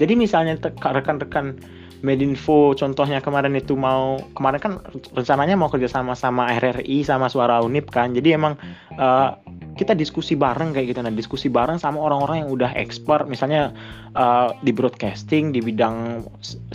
Jadi 0.00 0.16
misalnya 0.16 0.56
rekan-rekan 0.80 1.60
Medinfo 2.00 2.72
contohnya 2.72 3.20
kemarin 3.20 3.52
itu 3.60 3.76
mau 3.76 4.16
kemarin 4.32 4.56
kan 4.56 4.72
rencananya 5.12 5.52
mau 5.52 5.68
kerja 5.68 5.84
sama 5.84 6.16
sama 6.16 6.48
RRI 6.56 7.04
sama 7.04 7.28
Suara 7.28 7.60
Unip 7.60 7.92
kan. 7.92 8.16
Jadi 8.16 8.32
emang 8.32 8.56
uh, 8.96 9.36
kita 9.80 9.96
diskusi 9.96 10.36
bareng 10.36 10.76
kayak 10.76 10.92
gitu. 10.92 11.00
Nah 11.00 11.08
diskusi 11.08 11.48
bareng 11.48 11.80
sama 11.80 11.96
orang-orang 12.04 12.44
yang 12.44 12.50
udah 12.52 12.70
expert 12.76 13.24
misalnya 13.24 13.72
uh, 14.12 14.52
di 14.60 14.76
broadcasting 14.76 15.56
di 15.56 15.64
bidang 15.64 16.20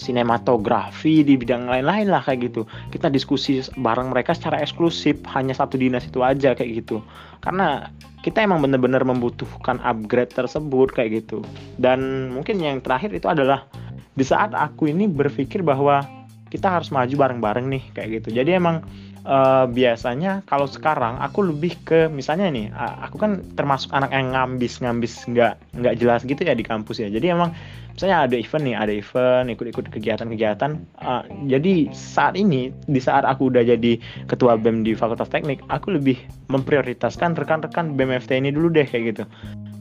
sinematografi 0.01 1.21
di 1.21 1.37
bidang 1.37 1.69
lain-lain 1.69 2.09
lah 2.09 2.25
kayak 2.25 2.49
gitu. 2.49 2.65
Kita 2.89 3.13
diskusi 3.13 3.61
bareng 3.77 4.09
mereka 4.09 4.33
secara 4.33 4.57
eksklusif 4.57 5.21
hanya 5.37 5.53
satu 5.53 5.77
dinas 5.77 6.09
itu 6.09 6.25
aja 6.25 6.57
kayak 6.57 6.81
gitu. 6.81 7.05
Karena 7.45 7.93
kita 8.25 8.41
emang 8.41 8.65
bener-bener 8.65 9.05
membutuhkan 9.05 9.77
upgrade 9.85 10.33
tersebut 10.33 10.89
kayak 10.89 11.21
gitu. 11.21 11.45
Dan 11.77 12.33
mungkin 12.33 12.57
yang 12.57 12.81
terakhir 12.81 13.13
itu 13.13 13.29
adalah 13.29 13.69
di 14.17 14.25
saat 14.25 14.49
aku 14.57 14.89
ini 14.89 15.05
berpikir 15.05 15.61
bahwa 15.61 16.01
kita 16.49 16.73
harus 16.73 16.89
maju 16.89 17.13
bareng-bareng 17.13 17.69
nih 17.69 17.83
kayak 17.93 18.09
gitu. 18.17 18.41
Jadi 18.41 18.57
emang 18.57 18.81
uh, 19.25 19.65
biasanya 19.67 20.45
kalau 20.45 20.69
sekarang 20.69 21.19
aku 21.19 21.43
lebih 21.49 21.75
ke 21.83 22.07
misalnya 22.07 22.47
nih 22.53 22.69
aku 22.75 23.17
kan 23.19 23.41
termasuk 23.59 23.91
anak 23.91 24.13
yang 24.13 24.31
ngambis 24.31 24.79
ngambis 24.79 25.25
nggak 25.27 25.57
nggak 25.75 25.95
jelas 25.99 26.21
gitu 26.23 26.41
ya 26.45 26.53
di 26.53 26.63
kampus 26.63 27.01
ya. 27.01 27.09
Jadi 27.11 27.33
emang 27.33 27.51
misalnya 27.97 28.27
ada 28.29 28.35
event 28.37 28.63
nih 28.63 28.75
ada 28.75 28.93
event 28.93 29.45
ikut-ikut 29.51 29.85
kegiatan-kegiatan 29.87 30.71
uh, 30.99 31.23
jadi 31.47 31.87
saat 31.95 32.35
ini 32.35 32.67
di 32.91 32.99
saat 32.99 33.23
aku 33.23 33.47
udah 33.47 33.63
jadi 33.63 33.95
ketua 34.27 34.59
bem 34.59 34.83
di 34.83 34.91
fakultas 34.91 35.31
teknik 35.31 35.63
aku 35.71 35.95
lebih 35.95 36.19
memprioritaskan 36.51 37.39
rekan-rekan 37.39 37.95
bmft 37.95 38.31
ini 38.35 38.51
dulu 38.51 38.67
deh 38.71 38.83
kayak 38.83 39.15
gitu. 39.15 39.23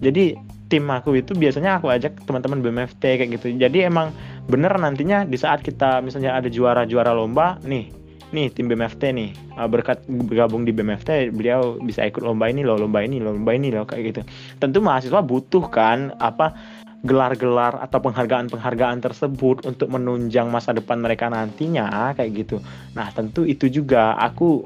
Jadi 0.03 0.37
tim 0.69 0.91
aku 0.91 1.15
itu 1.15 1.33
biasanya 1.39 1.79
aku 1.79 1.93
ajak 1.93 2.27
teman-teman 2.27 2.59
BMFT 2.65 3.03
kayak 3.21 3.31
gitu. 3.39 3.55
Jadi 3.55 3.87
emang 3.87 4.11
bener 4.51 4.73
nantinya 4.75 5.23
di 5.23 5.39
saat 5.39 5.63
kita 5.63 6.03
misalnya 6.03 6.35
ada 6.35 6.51
juara-juara 6.51 7.15
lomba 7.15 7.63
nih 7.63 8.04
nih 8.35 8.51
tim 8.51 8.67
BMFT 8.67 9.15
nih 9.15 9.31
uh, 9.55 9.71
berkat 9.71 10.03
bergabung 10.11 10.67
di 10.67 10.75
BMFT 10.75 11.31
beliau 11.31 11.79
bisa 11.79 12.03
ikut 12.03 12.21
lomba 12.21 12.51
ini 12.51 12.67
loh 12.67 12.75
lomba 12.75 13.01
ini 13.07 13.23
loh 13.23 13.33
lomba 13.33 13.55
ini 13.55 13.71
loh 13.71 13.87
kayak 13.87 14.03
gitu 14.11 14.21
tentu 14.59 14.83
mahasiswa 14.83 15.23
butuh 15.23 15.71
kan 15.71 16.13
apa 16.19 16.53
gelar-gelar 17.05 17.85
atau 17.85 18.01
penghargaan-penghargaan 18.01 19.05
tersebut 19.05 19.69
untuk 19.69 19.93
menunjang 19.93 20.49
masa 20.49 20.73
depan 20.73 21.05
mereka 21.05 21.29
nantinya 21.29 22.17
kayak 22.17 22.33
gitu. 22.33 22.65
Nah, 22.97 23.13
tentu 23.13 23.45
itu 23.45 23.69
juga 23.69 24.17
aku 24.17 24.65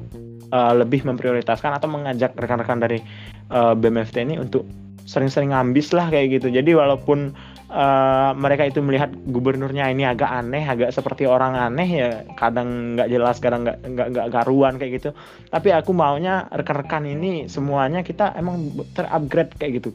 uh, 0.55 0.73
lebih 0.79 1.03
memprioritaskan 1.03 1.75
atau 1.75 1.91
mengajak 1.91 2.31
rekan-rekan 2.39 2.79
dari 2.79 3.03
uh, 3.51 3.75
BMFT 3.75 4.23
ini 4.23 4.35
untuk 4.39 4.63
sering-sering 5.03 5.51
ambis 5.51 5.91
lah 5.91 6.07
kayak 6.07 6.39
gitu. 6.39 6.47
Jadi 6.47 6.71
walaupun 6.71 7.35
uh, 7.69 8.33
mereka 8.35 8.67
itu 8.67 8.81
melihat 8.81 9.13
gubernurnya 9.29 9.87
ini 9.93 10.03
agak 10.05 10.27
aneh, 10.27 10.65
agak 10.65 10.91
seperti 10.91 11.29
orang 11.29 11.55
aneh 11.55 11.89
ya, 11.89 12.09
kadang 12.35 12.97
nggak 12.97 13.09
jelas, 13.09 13.37
kadang 13.39 13.65
nggak 13.65 13.79
nggak 13.85 14.27
garuan 14.33 14.75
kayak 14.81 15.01
gitu. 15.01 15.09
Tapi 15.53 15.69
aku 15.71 15.93
maunya 15.93 16.49
rekan-rekan 16.49 17.05
ini 17.05 17.47
semuanya 17.47 18.01
kita 18.01 18.33
emang 18.35 18.73
terupgrade 18.97 19.53
kayak 19.55 19.81
gitu. 19.81 19.89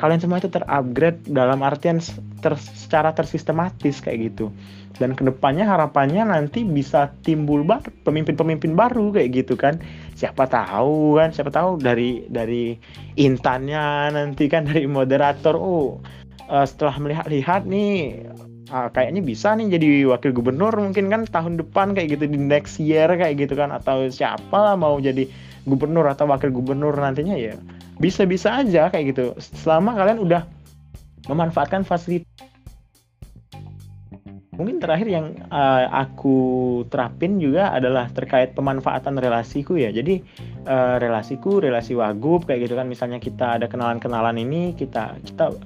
Kalian 0.00 0.20
semua 0.20 0.40
itu 0.40 0.48
terupgrade 0.48 1.20
dalam 1.28 1.60
artian 1.60 2.00
ter, 2.40 2.56
secara 2.56 3.12
tersistematis 3.12 4.00
kayak 4.00 4.32
gitu 4.32 4.48
dan 5.00 5.16
ke 5.16 5.24
depannya 5.24 5.64
harapannya 5.64 6.28
nanti 6.28 6.60
bisa 6.60 7.08
timbul 7.24 7.64
baru 7.64 7.88
pemimpin-pemimpin 8.04 8.76
baru 8.76 9.16
kayak 9.16 9.30
gitu 9.32 9.56
kan 9.56 9.80
siapa 10.12 10.44
tahu 10.44 11.16
kan 11.16 11.32
siapa 11.32 11.48
tahu 11.48 11.80
dari 11.80 12.28
dari 12.28 12.76
intannya 13.16 14.12
nanti 14.12 14.44
kan 14.52 14.66
dari 14.68 14.84
moderator 14.84 15.56
oh 15.56 16.04
uh, 16.50 16.66
setelah 16.66 16.98
melihat-lihat 16.98 17.64
nih 17.64 18.26
uh, 18.74 18.88
kayaknya 18.90 19.22
bisa 19.22 19.54
nih 19.54 19.78
jadi 19.78 19.88
wakil 20.10 20.34
gubernur 20.34 20.74
mungkin 20.74 21.06
kan 21.08 21.22
tahun 21.24 21.56
depan 21.62 21.94
kayak 21.94 22.18
gitu 22.18 22.24
di 22.26 22.38
next 22.38 22.82
year 22.82 23.06
kayak 23.06 23.38
gitu 23.38 23.54
kan 23.54 23.70
atau 23.70 24.10
siapa 24.10 24.74
mau 24.74 24.98
jadi 24.98 25.30
gubernur 25.64 26.06
atau 26.10 26.26
wakil 26.26 26.50
gubernur 26.50 26.94
nantinya 26.96 27.38
ya. 27.38 27.54
Bisa-bisa 28.00 28.64
aja 28.64 28.88
kayak 28.88 29.12
gitu. 29.12 29.24
Selama 29.38 29.92
kalian 29.92 30.24
udah 30.24 30.48
memanfaatkan 31.28 31.84
fasilitas. 31.84 32.26
Mungkin 34.56 34.76
terakhir 34.76 35.08
yang 35.08 35.40
uh, 35.48 35.88
aku 35.88 36.36
terapin 36.92 37.40
juga 37.40 37.72
adalah 37.72 38.12
terkait 38.12 38.52
pemanfaatan 38.52 39.16
relasiku 39.16 39.76
ya. 39.80 39.88
Jadi 39.88 40.20
uh, 40.68 41.00
relasiku 41.00 41.64
relasi 41.64 41.96
wagub 41.96 42.44
kayak 42.44 42.68
gitu 42.68 42.76
kan 42.76 42.84
misalnya 42.84 43.16
kita 43.20 43.56
ada 43.56 43.68
kenalan-kenalan 43.68 44.36
ini 44.36 44.76
kita 44.76 45.16
kita 45.24 45.56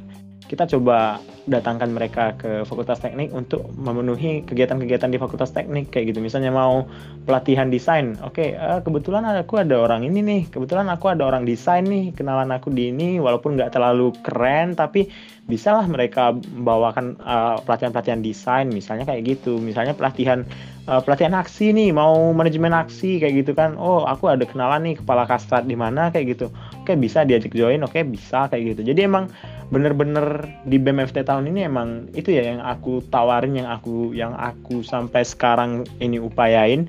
kita 0.44 0.68
coba 0.76 1.18
datangkan 1.44 1.92
mereka 1.92 2.33
ke 2.40 2.64
Fakultas 2.64 3.04
Teknik 3.04 3.28
untuk 3.37 3.68
memenuhi 3.76 4.44
kegiatan-kegiatan 4.48 5.12
di 5.12 5.20
Fakultas 5.20 5.52
Teknik 5.52 5.92
kayak 5.92 6.12
gitu. 6.12 6.24
Misalnya 6.24 6.48
mau 6.48 6.88
pelatihan 7.28 7.68
desain, 7.68 8.16
oke 8.24 8.40
okay, 8.40 8.48
uh, 8.57 8.76
eh, 8.76 8.80
kebetulan 8.80 9.24
aku 9.28 9.61
ada 9.61 9.76
orang 9.76 10.09
ini 10.09 10.24
nih, 10.24 10.42
kebetulan 10.48 10.88
aku 10.88 11.12
ada 11.12 11.28
orang 11.28 11.44
desain 11.44 11.85
nih, 11.85 12.16
kenalan 12.16 12.48
aku 12.52 12.72
di 12.72 12.92
ini, 12.92 13.20
walaupun 13.20 13.61
nggak 13.61 13.76
terlalu 13.76 14.16
keren, 14.24 14.72
tapi 14.72 15.09
bisalah 15.44 15.85
mereka 15.85 16.33
pelatihan 16.37 17.16
eh, 17.20 17.57
pelatihan-pelatihan 17.64 18.20
desain, 18.24 18.66
misalnya 18.72 19.04
kayak 19.04 19.37
gitu. 19.37 19.61
Misalnya 19.61 19.92
pelatihan 19.92 20.48
uh, 20.88 21.00
pelatihan 21.04 21.37
aksi 21.37 21.76
nih, 21.76 21.92
mau 21.92 22.33
manajemen 22.33 22.72
aksi 22.72 23.20
kayak 23.20 23.44
gitu 23.44 23.52
kan. 23.52 23.76
Oh, 23.76 24.09
aku 24.09 24.33
ada 24.33 24.48
kenalan 24.48 24.85
nih 24.88 24.96
kepala 25.00 25.28
kastrat 25.28 25.68
di 25.68 25.76
mana 25.76 26.09
kayak 26.09 26.37
gitu. 26.37 26.46
Oke, 26.80 26.92
okay, 26.92 26.96
bisa 26.96 27.24
diajak 27.28 27.52
join, 27.52 27.85
oke 27.85 27.92
okay, 27.92 28.04
bisa 28.04 28.48
kayak 28.48 28.76
gitu. 28.76 28.92
Jadi 28.92 29.00
emang 29.04 29.28
bener-bener 29.72 30.44
di 30.68 30.77
BMFT 30.77 31.24
tahun 31.24 31.48
ini 31.48 31.68
emang 31.68 32.12
itu 32.12 32.33
ya 32.33 32.44
yang 32.44 32.61
aku 32.61 33.00
tawarin 33.09 33.57
yang 33.57 33.68
aku 33.68 34.12
yang 34.12 34.37
aku 34.37 34.85
sampai 34.85 35.24
sekarang 35.24 35.88
ini 36.00 36.20
upayain. 36.20 36.88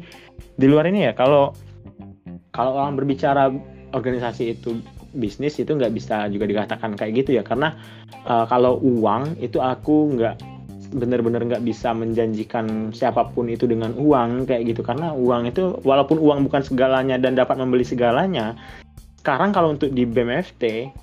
Di 0.60 0.68
luar 0.68 0.88
ini 0.88 1.08
ya 1.08 1.16
kalau 1.16 1.56
kalau 2.52 2.80
orang 2.80 3.00
berbicara 3.00 3.52
organisasi 3.96 4.60
itu 4.60 4.80
bisnis 5.16 5.56
itu 5.60 5.72
nggak 5.72 5.96
bisa 5.96 6.28
juga 6.28 6.48
dikatakan 6.48 7.00
kayak 7.00 7.26
gitu 7.26 7.40
ya. 7.40 7.44
Karena 7.44 7.76
uh, 8.28 8.44
kalau 8.48 8.80
uang 8.84 9.40
itu 9.40 9.64
aku 9.64 10.16
nggak 10.20 10.36
bener-bener 10.96 11.44
nggak 11.44 11.66
bisa 11.66 11.92
menjanjikan 11.92 12.96
siapa 12.96 13.28
pun 13.36 13.48
itu 13.48 13.68
dengan 13.68 13.96
uang 13.96 14.48
kayak 14.48 14.76
gitu. 14.76 14.84
Karena 14.84 15.16
uang 15.16 15.48
itu 15.48 15.80
walaupun 15.88 16.20
uang 16.20 16.48
bukan 16.52 16.62
segalanya 16.64 17.16
dan 17.16 17.40
dapat 17.40 17.56
membeli 17.56 17.88
segalanya 17.88 18.56
sekarang 19.26 19.58
kalau 19.58 19.74
untuk 19.74 19.90
di 19.90 20.06
BMFT 20.06 20.94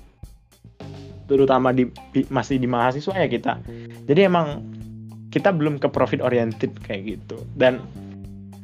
terutama 1.33 1.73
di, 1.73 1.89
masih 2.29 2.61
di 2.61 2.69
mahasiswa 2.69 3.17
ya 3.17 3.27
kita. 3.27 3.53
Jadi 4.05 4.21
emang 4.29 4.61
kita 5.33 5.49
belum 5.49 5.81
ke 5.81 5.89
profit 5.89 6.21
oriented 6.21 6.77
kayak 6.85 7.17
gitu. 7.17 7.41
Dan 7.57 7.81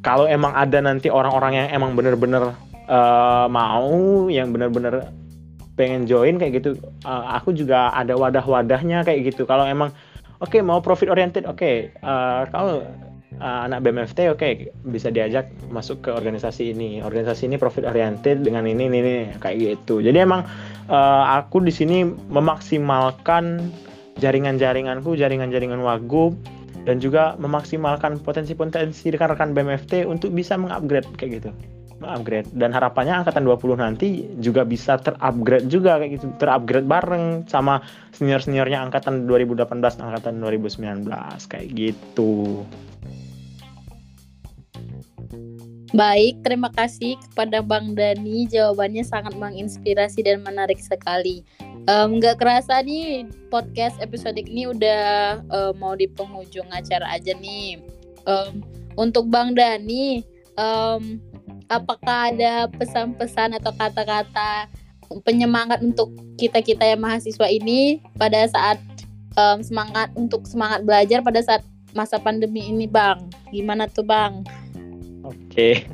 kalau 0.06 0.30
emang 0.30 0.54
ada 0.54 0.80
nanti 0.80 1.10
orang-orang 1.10 1.66
yang 1.66 1.68
emang 1.74 1.98
bener-bener 1.98 2.54
uh, 2.86 3.46
mau 3.50 4.30
yang 4.30 4.54
bener-bener 4.54 5.10
pengen 5.74 6.04
join 6.06 6.36
kayak 6.36 6.60
gitu 6.60 6.76
uh, 7.08 7.40
aku 7.40 7.56
juga 7.56 7.90
ada 7.98 8.14
wadah-wadahnya 8.14 9.02
kayak 9.02 9.34
gitu. 9.34 9.50
Kalau 9.50 9.66
emang 9.66 9.90
oke 10.38 10.54
okay, 10.54 10.62
mau 10.62 10.80
profit 10.80 11.10
oriented 11.10 11.50
oke 11.50 11.58
okay, 11.58 11.90
uh, 12.06 12.46
kalau 12.54 12.86
uh, 13.38 13.70
anak 13.70 13.86
BMFT 13.86 14.34
oke 14.34 14.42
okay, 14.42 14.74
bisa 14.90 15.14
diajak 15.14 15.54
masuk 15.70 16.02
ke 16.02 16.10
organisasi 16.10 16.74
ini. 16.74 17.06
Organisasi 17.06 17.46
ini 17.46 17.62
profit 17.62 17.86
oriented 17.86 18.42
dengan 18.42 18.66
ini 18.66 18.90
ini, 18.90 18.98
ini 18.98 19.16
kayak 19.38 19.58
gitu. 19.86 20.02
Jadi 20.02 20.18
emang 20.18 20.42
uh, 20.90 21.24
aku 21.38 21.62
di 21.62 21.70
sini 21.70 22.02
memaksimalkan 22.08 23.70
jaringan-jaringanku, 24.18 25.14
jaringan-jaringan 25.16 25.80
wagub 25.80 26.34
dan 26.84 26.98
juga 26.98 27.36
memaksimalkan 27.38 28.20
potensi-potensi 28.24 29.12
rekan-rekan 29.14 29.54
BMFT 29.54 30.08
untuk 30.08 30.34
bisa 30.34 30.58
mengupgrade 30.58 31.08
kayak 31.16 31.32
gitu. 31.44 31.50
Mengupgrade. 32.00 32.48
Dan 32.56 32.72
harapannya 32.72 33.24
angkatan 33.24 33.44
20 33.44 33.76
nanti 33.76 34.26
juga 34.40 34.64
bisa 34.64 34.96
terupgrade 35.00 35.68
juga 35.68 36.00
kayak 36.00 36.12
gitu, 36.20 36.26
terupgrade 36.40 36.88
bareng 36.88 37.46
sama 37.52 37.84
senior-seniornya 38.16 38.80
angkatan 38.88 39.28
2018, 39.28 40.00
angkatan 40.00 40.40
2019 40.40 41.12
kayak 41.52 41.68
gitu. 41.76 42.64
Baik, 45.90 46.46
terima 46.46 46.70
kasih 46.70 47.18
kepada 47.18 47.66
Bang 47.66 47.98
Dani. 47.98 48.46
Jawabannya 48.46 49.02
sangat 49.02 49.34
menginspirasi 49.34 50.22
dan 50.22 50.46
menarik 50.46 50.78
sekali. 50.78 51.42
Um, 51.90 52.22
gak 52.22 52.38
kerasa 52.38 52.86
nih 52.86 53.26
podcast 53.50 53.98
episode 53.98 54.38
ini 54.38 54.70
udah 54.70 55.42
uh, 55.50 55.74
mau 55.82 55.98
di 55.98 56.06
penghujung 56.06 56.70
acara 56.70 57.18
aja 57.18 57.34
nih. 57.34 57.82
Um, 58.30 58.62
untuk 59.02 59.34
Bang 59.34 59.58
Dani, 59.58 60.22
um, 60.62 61.18
apakah 61.74 62.38
ada 62.38 62.70
pesan-pesan 62.70 63.58
atau 63.58 63.74
kata-kata 63.74 64.70
penyemangat 65.26 65.82
untuk 65.82 66.14
kita 66.38 66.62
kita 66.62 66.86
yang 66.86 67.02
mahasiswa 67.02 67.50
ini 67.50 67.98
pada 68.14 68.46
saat 68.46 68.78
um, 69.34 69.66
semangat 69.66 70.14
untuk 70.14 70.46
semangat 70.46 70.86
belajar 70.86 71.26
pada 71.26 71.42
saat 71.42 71.66
masa 71.98 72.22
pandemi 72.22 72.70
ini, 72.70 72.86
Bang? 72.86 73.34
Gimana 73.50 73.90
tuh, 73.90 74.06
Bang? 74.06 74.46
Oke, 75.30 75.86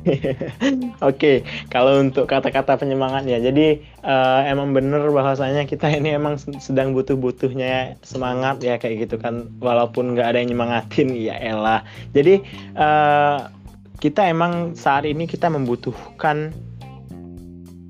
oke. 1.08 1.32
Kalau 1.68 2.00
untuk 2.00 2.24
kata-kata 2.24 2.80
penyemangat 2.80 3.28
ya, 3.28 3.36
jadi 3.36 3.84
uh, 4.00 4.48
emang 4.48 4.72
bener 4.72 5.04
bahwasanya 5.12 5.68
kita 5.68 5.92
ini 5.92 6.16
emang 6.16 6.40
sedang 6.40 6.96
butuh-butuhnya 6.96 8.00
semangat 8.00 8.64
ya 8.64 8.80
kayak 8.80 9.04
gitu 9.04 9.20
kan. 9.20 9.52
Walaupun 9.60 10.16
nggak 10.16 10.32
ada 10.32 10.38
yang 10.40 10.56
nyemangatin, 10.56 11.12
ya 11.12 11.36
elah. 11.36 11.84
Jadi 12.16 12.40
uh, 12.80 13.52
kita 14.00 14.24
emang 14.24 14.72
saat 14.72 15.04
ini 15.04 15.28
kita 15.28 15.52
membutuhkan 15.52 16.56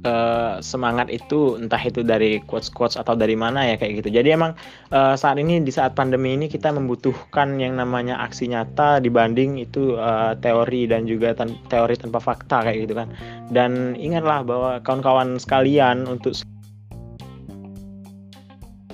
uh, 0.07 0.63
semangat 0.63 1.11
itu 1.11 1.59
entah 1.59 1.83
itu 1.83 2.07
dari 2.07 2.39
quotes 2.47 2.71
quotes 2.71 2.95
atau 2.95 3.19
dari 3.19 3.35
mana 3.35 3.67
ya 3.67 3.75
kayak 3.75 4.07
gitu. 4.07 4.15
Jadi 4.15 4.29
emang 4.31 4.55
uh, 4.95 5.19
saat 5.19 5.37
ini 5.43 5.59
di 5.59 5.75
saat 5.75 5.99
pandemi 5.99 6.39
ini 6.39 6.47
kita 6.47 6.71
membutuhkan 6.71 7.59
yang 7.59 7.75
namanya 7.75 8.23
aksi 8.23 8.47
nyata 8.47 9.03
dibanding 9.03 9.59
itu 9.59 9.99
uh, 9.99 10.39
teori 10.39 10.87
dan 10.87 11.11
juga 11.11 11.35
tan 11.35 11.59
teori 11.67 11.99
tanpa 11.99 12.23
fakta 12.23 12.63
kayak 12.63 12.87
gitu 12.87 12.95
kan. 12.95 13.11
Dan 13.51 13.99
ingatlah 13.99 14.47
bahwa 14.47 14.71
kawan-kawan 14.87 15.43
sekalian 15.43 16.07
untuk 16.07 16.39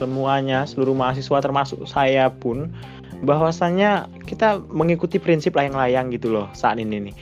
semuanya 0.00 0.66
seluruh 0.66 0.96
mahasiswa 0.96 1.38
termasuk 1.38 1.86
saya 1.86 2.26
pun 2.32 2.72
bahwasannya 3.22 4.10
kita 4.26 4.58
mengikuti 4.74 5.22
prinsip 5.22 5.54
layang-layang 5.54 6.10
gitu 6.10 6.34
loh 6.34 6.50
saat 6.58 6.82
ini 6.82 7.10
nih 7.10 7.14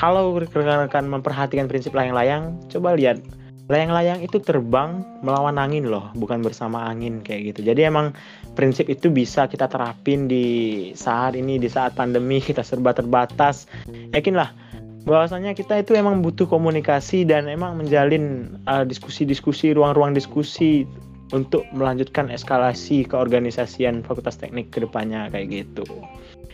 kalau 0.00 0.32
rekan-rekan 0.32 1.04
memperhatikan 1.12 1.68
prinsip 1.68 1.92
layang-layang, 1.92 2.56
coba 2.72 2.96
lihat 2.96 3.20
layang-layang 3.68 4.24
itu 4.24 4.40
terbang 4.40 5.04
melawan 5.20 5.60
angin 5.60 5.92
loh, 5.92 6.08
bukan 6.16 6.40
bersama 6.40 6.88
angin 6.88 7.20
kayak 7.20 7.52
gitu. 7.52 7.68
Jadi 7.68 7.84
emang 7.84 8.16
prinsip 8.56 8.88
itu 8.88 9.12
bisa 9.12 9.44
kita 9.44 9.68
terapin 9.68 10.24
di 10.24 10.90
saat 10.96 11.36
ini, 11.36 11.60
di 11.60 11.68
saat 11.68 11.92
pandemi 11.92 12.40
kita 12.48 12.64
serba 12.64 12.96
terbatas. 12.96 13.68
Yakinlah 14.16 14.56
bahwasanya 15.04 15.52
kita 15.52 15.84
itu 15.84 15.92
emang 15.92 16.24
butuh 16.24 16.48
komunikasi 16.48 17.28
dan 17.28 17.44
emang 17.44 17.76
menjalin 17.76 18.56
uh, 18.64 18.88
diskusi-diskusi, 18.88 19.76
ruang-ruang 19.76 20.16
diskusi 20.16 20.88
untuk 21.30 21.62
melanjutkan 21.76 22.32
eskalasi 22.32 23.06
keorganisasian 23.06 24.02
Fakultas 24.02 24.40
Teknik 24.40 24.72
ke 24.72 24.80
depannya 24.80 25.28
kayak 25.28 25.46
gitu. 25.62 25.84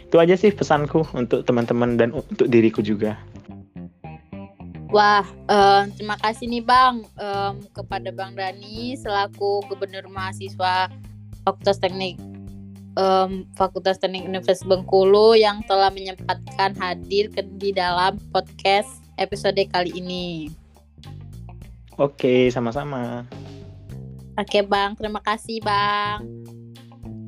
Itu 0.07 0.23
aja 0.23 0.37
sih 0.37 0.53
pesanku 0.53 1.03
untuk 1.17 1.49
teman-teman 1.49 1.97
dan 1.97 2.13
untuk 2.13 2.47
diriku 2.47 2.85
juga. 2.85 3.17
Wah, 4.95 5.27
um, 5.51 5.91
terima 5.99 6.15
kasih 6.23 6.47
nih 6.47 6.63
Bang 6.63 7.03
um, 7.19 7.55
kepada 7.75 8.15
Bang 8.15 8.39
Dani 8.39 8.95
selaku 8.95 9.67
Gubernur 9.67 10.07
Mahasiswa 10.07 10.89
Fakultas 11.43 11.83
Teknik 11.83 12.17
um, 12.97 13.45
Fakultas 13.55 14.01
Teknik 14.01 14.27
Universitas 14.27 14.67
Bengkulu 14.67 15.35
yang 15.35 15.63
telah 15.67 15.93
menyempatkan 15.93 16.75
hadir 16.79 17.31
ke, 17.31 17.45
di 17.61 17.71
dalam 17.71 18.19
podcast 18.33 18.89
episode 19.21 19.61
kali 19.71 19.91
ini. 19.95 20.51
Oke, 21.97 22.53
sama-sama. 22.53 23.25
Oke 24.37 24.61
Bang, 24.63 24.95
terima 24.95 25.19
kasih 25.25 25.65
Bang. 25.65 26.25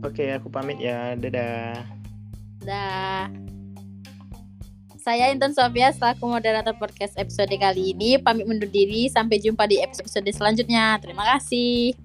Oke, 0.04 0.30
aku 0.30 0.46
pamit 0.52 0.78
ya. 0.78 1.16
Dadah. 1.16 1.82
Dah. 2.62 3.47
Saya 5.08 5.32
Intan 5.32 5.56
Sofia 5.56 5.88
selaku 5.88 6.28
moderator 6.28 6.76
podcast 6.76 7.16
episode 7.16 7.48
kali 7.48 7.96
ini 7.96 8.20
pamit 8.20 8.44
mundur 8.44 8.68
diri 8.68 9.08
sampai 9.08 9.40
jumpa 9.40 9.64
di 9.64 9.80
episode 9.80 10.28
selanjutnya. 10.28 11.00
Terima 11.00 11.24
kasih. 11.24 11.96